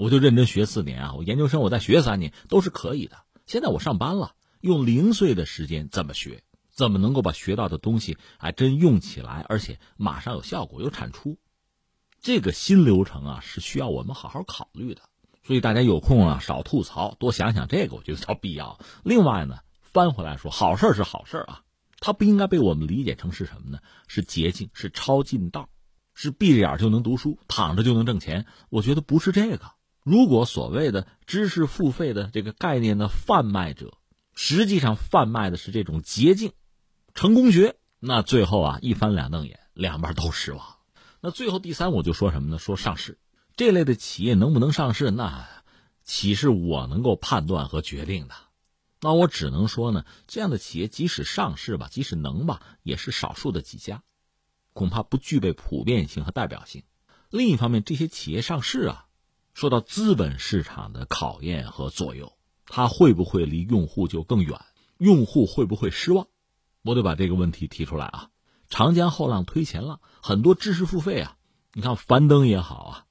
[0.02, 1.14] 我就认真学四年啊。
[1.14, 3.18] 我研究生我再学三年都是可以的。
[3.46, 6.42] 现在我上班了，用零碎的时间怎么学？
[6.70, 11.38] 怎么能够把学到的东西还真用起来，而且马上有效果、有产出？
[12.20, 15.02] 这个新流程啊，是需要我们好好考虑的。
[15.44, 18.80] 所以大家有空啊，少吐槽，多想想这个，我觉得叫必要。
[19.04, 21.62] 另外呢，翻回来说，好事是好事啊，
[22.00, 23.78] 它不应该被我们理解成是什么呢？
[24.08, 25.68] 是捷径，是抄近道，
[26.14, 28.46] 是闭着眼就能读书，躺着就能挣钱。
[28.70, 29.72] 我觉得不是这个。
[30.02, 33.98] 如果所谓的知识付费的这个概念的贩卖者，
[34.34, 36.52] 实际上贩卖的是这种捷径、
[37.14, 40.76] 成功学，那最后啊一翻两瞪眼，两边都失望。
[41.20, 42.58] 那最后第三，我就说什么呢？
[42.58, 43.18] 说上市。
[43.54, 45.46] 这类的企业能不能上市，那
[46.02, 48.34] 岂是我能够判断和决定的？
[49.00, 54.02] 那我只能说呢，这样的企业即使上市吧，即使能吧，也是少数的几家，
[54.72, 56.82] 恐怕不具备普遍性和代表性。
[57.30, 59.06] 另一方面，这些企业上市啊，
[59.54, 62.32] 说到资本市场的考验和左右，
[62.66, 64.60] 它会不会离用户就更远？
[64.98, 66.28] 用户会不会失望？
[66.82, 68.28] 我得把这个问题提出来啊！
[68.68, 71.36] 长江后浪推前浪，很多知识付费啊，
[71.74, 73.06] 你看樊登也好啊。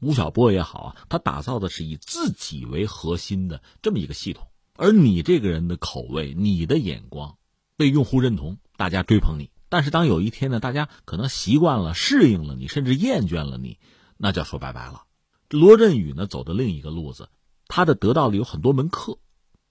[0.00, 7.36] 吴晓波也好啊，他打造的是以自己为核心的这么一个系统，而你这个人的口味、你的眼光
[7.76, 9.50] 被用户认同，大家追捧你。
[9.68, 13.78] 但是当有一天呢，大家可能习惯了、适应了你，甚至厌倦了你，
[14.16, 15.04] 那就要说拜拜了。
[15.52, 17.28] 罗振宇呢，走的另一个路子，
[17.68, 19.18] 他的得到的有很多门课，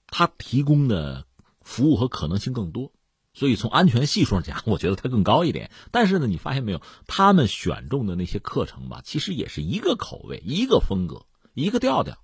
[0.07, 1.25] 他提供的
[1.61, 2.93] 服务和可能性更多。
[3.33, 5.71] 所以从安全系数上讲， 我觉得他更高一点。
[5.89, 11.25] 但是呢，你发现没有，他们选中的那些课程吧，其实也是一个口味、一个风格、
[11.55, 12.19] 一个调调。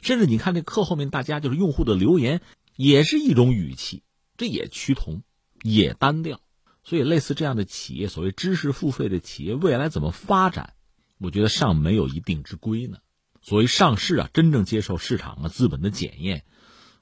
[0.00, 2.40] 甚至你看那课后面，大家就是用户的留言，
[2.76, 4.02] 也是一种语气，
[4.36, 5.22] 这也趋同，
[5.62, 6.40] 也单调。
[6.84, 10.74] 所以类似这样的企业，所谓知识付费的企业，未来怎么发展，
[11.22, 12.98] 我觉得尚没有一定之规呢。
[13.42, 16.42] 所谓上市啊，真正接受市场啊资本的检验，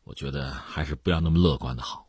[0.05, 2.07] 我觉得还是不要那么乐观的好。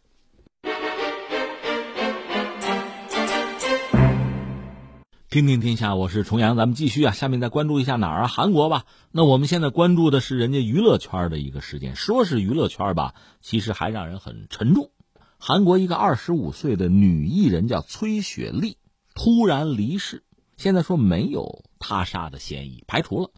[5.30, 7.14] 听听天下，我是重阳，咱们继续啊。
[7.14, 8.28] 下面再关注一下哪儿啊？
[8.28, 8.84] 韩国吧。
[9.14, 14.92] 那我们现在关注的是人家娱乐圈的一个事件，说是娱乐圈吧，其实还让人很沉重。
[15.38, 18.76] 韩国一个二十五岁的女艺人叫崔雪莉，
[19.16, 20.26] 突然离世。
[20.58, 23.32] 现在说没有他杀的嫌疑，排除了，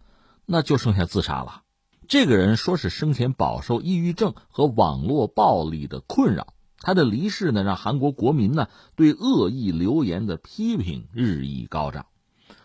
[0.45, 1.63] 那就剩下自杀了。
[2.07, 6.53] 这个人说是生前饱受抑郁症和网络暴力的困扰。
[6.79, 12.07] 他的离世呢，让韩国国民呢对恶意留言的批评日益高涨。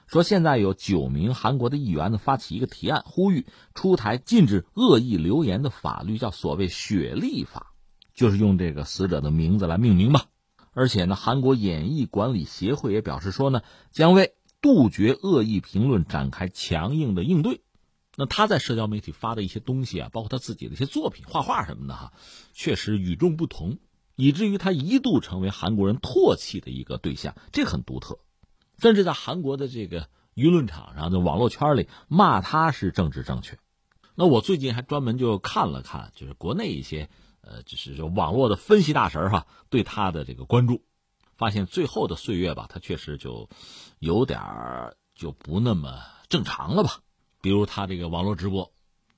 [0.08, 7.74] 说现在有九名韩国的议员呢发起一个提案，呼吁出台禁止恶意留言的法律，叫所谓“雪莉法”，
[8.12, 10.24] 就是用这个死者的名字来命名吧。
[10.72, 13.62] 而且呢，韩国演艺管理协会也表示说呢，
[13.92, 17.62] 将为杜绝恶意评论展开强硬的应对。
[18.16, 22.12] 那他在社交媒体发的一些东西啊，包括他自己的一些作品、画画什么的哈，
[22.52, 23.78] 确实与众不同。
[24.16, 28.18] 以至于他一度成为韩国人唾弃的一个对象，这很独特，
[28.76, 33.56] 甚至在韩国的这个舆论场上的网络圈里骂他是政治正确。
[34.16, 37.08] 那我最近还专门就看了看，就是国内一些
[37.42, 40.82] 呃，就是就网络的分析大神哈对他的这个关注，
[41.38, 43.48] 发现最后的岁月吧，他确实就
[44.00, 45.94] 有点儿就不那么
[46.28, 47.00] 正常了吧。
[47.40, 48.70] 比如他这个网络直播，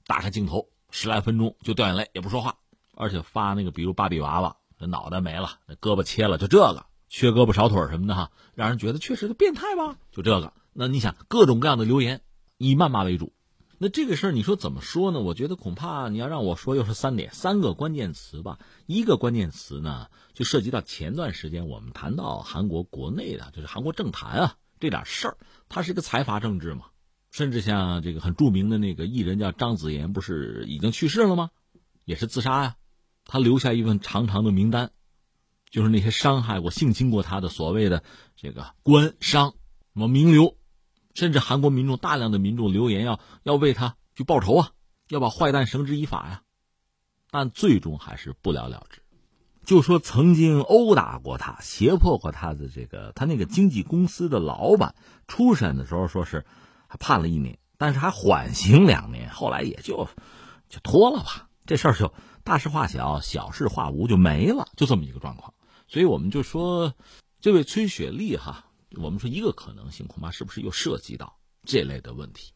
[0.07, 2.59] 打开镜头十来分钟就掉眼泪也不说话，
[2.95, 4.57] 而且发那个比如芭比娃娃。
[4.79, 9.99] 这脑袋没了，那胳膊切了，就这个缺胳膊少腿什么的哈，让人觉得确实是变态吧？
[10.11, 12.23] 就这个，那你想各种各样的留言，
[12.57, 13.35] 以谩骂为主，
[13.83, 15.21] 那这个事儿你说怎么说呢？
[15.21, 18.59] 我觉得恐怕你要让我说，又是三点三个关键词吧。
[18.85, 25.39] 一个关键词呢，就涉及到前段时间我们谈到韩国国内的，就是韩国政坛啊这点事儿，
[25.71, 26.89] 它是一个财阀政治嘛。
[27.31, 31.51] 甚至像这个很著名的那个艺人叫张子妍，不是已经去世了吗？
[32.05, 32.77] 也是自杀呀。
[33.25, 34.91] 他留下一份长长的名单，
[35.71, 38.05] 就是那些伤害过、性侵过他的所谓的
[38.37, 39.55] 这个官商
[39.95, 40.59] 什么名流，
[41.15, 44.71] 甚至韩国民众大量的民众留言要要为他去报仇啊，
[45.09, 46.43] 要把坏蛋绳之以法呀，
[47.31, 49.03] 但最终还是不了了之。
[49.65, 54.95] 就说曾经殴打过他、胁迫过他的这个他那个经纪公司的老板，
[55.29, 56.45] 初审的时候说是
[56.89, 60.09] 还判了一年，但是还缓刑两年，后来也就
[60.69, 62.13] 就拖了吧，这事儿就。
[62.43, 65.53] 大事化小，小事化无，就没了，就这么一个状况。
[65.87, 66.95] 所以我们就说，
[67.39, 68.65] 这位崔雪莉哈，
[68.97, 72.53] 我们说一个可能性，恐怕是不是又涉及到这类的问题？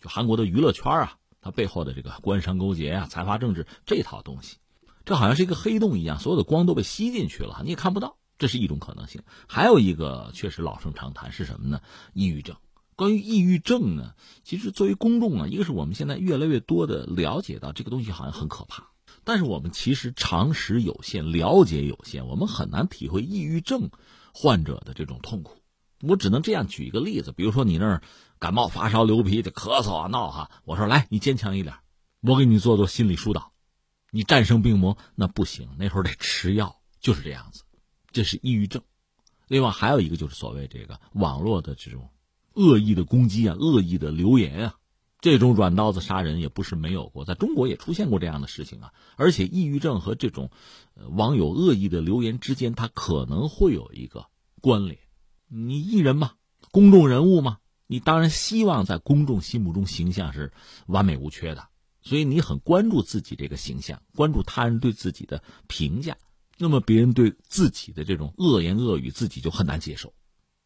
[0.00, 4.56] 就韩国的娱乐圈啊，它背后的这个官商勾结啊、财阀政治这套东西，
[5.04, 8.16] 这好像是一个黑洞一样，所有的光都被吸进去了，你也看不到。
[8.36, 9.22] 这是一种可能性。
[9.46, 11.80] 还有一个确实老生常谈是什么呢？
[12.12, 12.56] 抑郁症。
[12.96, 18.88] 关于抑郁症呢，其实作为公众啊，一个是我们现在越来越多的了解到这个东西好像很可怕。
[19.22, 23.88] 但是我们其实常识有限，了解有限，我们很难体会抑郁症
[24.32, 25.56] 患者的这种痛苦。
[26.06, 28.02] 我只能这样举一个例子，比如说你那儿
[28.38, 31.76] 感冒、发烧、流鼻涕、咳嗽啊、闹哈，我说来，你坚强一点，
[32.20, 33.52] 我给你做做心理疏导。
[34.10, 37.64] 你战胜病魔那不行，那时候得吃药，就是这样子。
[38.12, 38.82] 这是抑郁症。
[39.48, 42.10] 另外还有一个就是所谓这个网络的这种
[42.52, 44.76] 恶意的攻击啊、恶意的留言啊，
[45.20, 48.92] 这种软刀子杀人也不是没有过，在中国也出现过这样的事情啊。
[49.16, 50.50] 而且抑郁症和这种
[51.10, 54.26] 网友恶意的留言之间，它可能会有一个
[54.60, 54.98] 关联。
[55.56, 56.32] 你艺人嘛，
[56.72, 60.52] 公众人物嘛，你当然希望在公众心目中形象是
[60.86, 61.68] 完美无缺的，
[62.02, 66.16] 所以你很关注自己这个形象，关注他人对自己的评价。
[66.58, 70.12] 那么别人对自己的这种恶言恶语，自己就很难接受，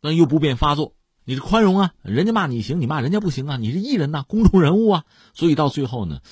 [0.00, 0.94] 但又不便发作。
[1.24, 6.22] 你是宽容啊，人家骂你行，你骂人家不行啊，你是艺人呐，公众人物啊，所以到最后呢，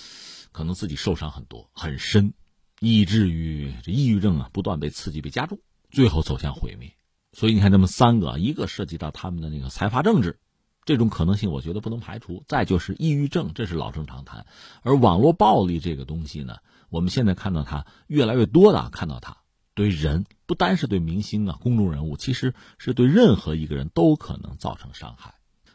[0.53, 2.33] 可能自己受伤很多很深，
[2.81, 5.59] 以至于这抑郁症啊不断被刺激被加重，
[5.91, 6.96] 最后走向毁灭。
[7.37, 10.39] 所以你看，这么三个，一个涉及到他们的那个财阀政治，
[10.87, 14.47] 这种可能性我觉得不能排除；再就是抑郁症，这是老生常谈。
[14.81, 16.57] 而网络暴力这个东西呢，
[16.89, 19.37] 我们现在看到它越来越多的看到它。
[19.75, 25.35] 对人不单是对明星啊，公众人物，其实是对任何一个人都可能造成伤害。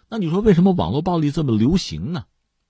[0.09, 2.25] 那你说为什么网络暴力这么流行呢？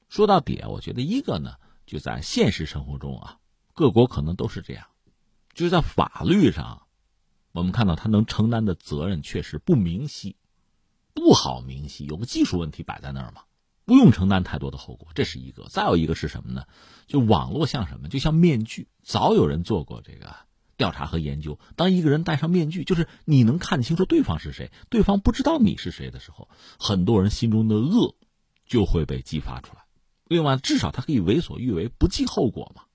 [0.09, 1.53] 说到底啊，我觉得一个呢，
[1.85, 3.37] 就在现实生活中啊，
[3.73, 4.87] 各国可能都是这样，
[5.53, 6.81] 就是在法律上，
[7.51, 10.35] 我们看到他能承担的责任确实不明晰，
[11.13, 13.43] 不好明晰，有个技术问题摆在那儿嘛，
[13.85, 15.67] 不用承担太多的后果，这是一个。
[15.69, 16.65] 再有一个是什么呢？
[17.07, 18.07] 就网络像什么？
[18.09, 20.35] 就像面具，早有人做过这个。
[20.77, 26.49] 调查和研究，当一个人戴上面具，就是你能看清楚对方是谁，对方不知道你是谁的时候，
[26.79, 28.15] 很多人心中的恶
[28.65, 29.83] 就会被激发出来。
[30.25, 32.85] 另外，至少他可以为所欲为，不计后果嘛。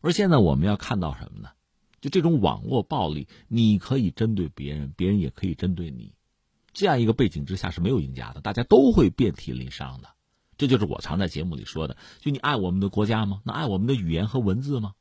[0.00, 1.48] 而现在我们要看到什么呢？
[2.02, 6.12] 就这种网络暴力，你可以针对别人，别人也可以针对你，
[6.74, 10.08] 这样一个背景之下是没有赢家的，大家都会遍体鳞伤的。
[10.58, 13.40] 这就是我常在节目里说的：就你爱我们的国家吗？
[13.44, 14.94] 那爱我们的语言和文字吗？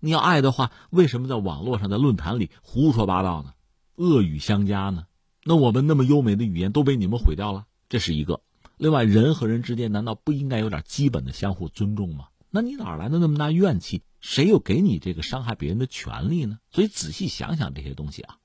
[0.00, 3.52] 你要爱的话，为什么在网络上、在论坛里胡说八道呢？
[3.96, 5.06] 恶语相加呢？
[5.44, 8.40] 那我们那么优美的语言都被你们毁掉了，这是一个。
[8.78, 12.28] 另外，人和人之间难道不应该有点基本的相互尊重吗？
[12.50, 14.02] 那你哪来的那么大怨气？
[14.24, 16.58] 谁又给你这个伤害别人的权利呢？
[16.70, 18.38] 所以仔细想想这些东西啊，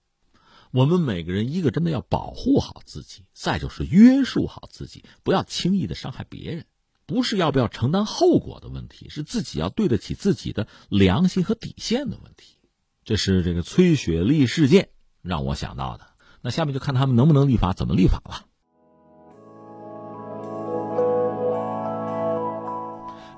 [0.72, 6.66] 我们每个人一个真的要保护好自己，再就是约束好自己，不要轻易的伤害别人。
[7.06, 12.58] 不是要不要承担后果的问题，是自己要对得起自己的良心和底线的问题。
[13.06, 14.90] 这是这个崔雪莉事件
[15.22, 16.08] 让我想到的。
[16.42, 18.46] 那下面就看他们能不能立法，怎么立法了。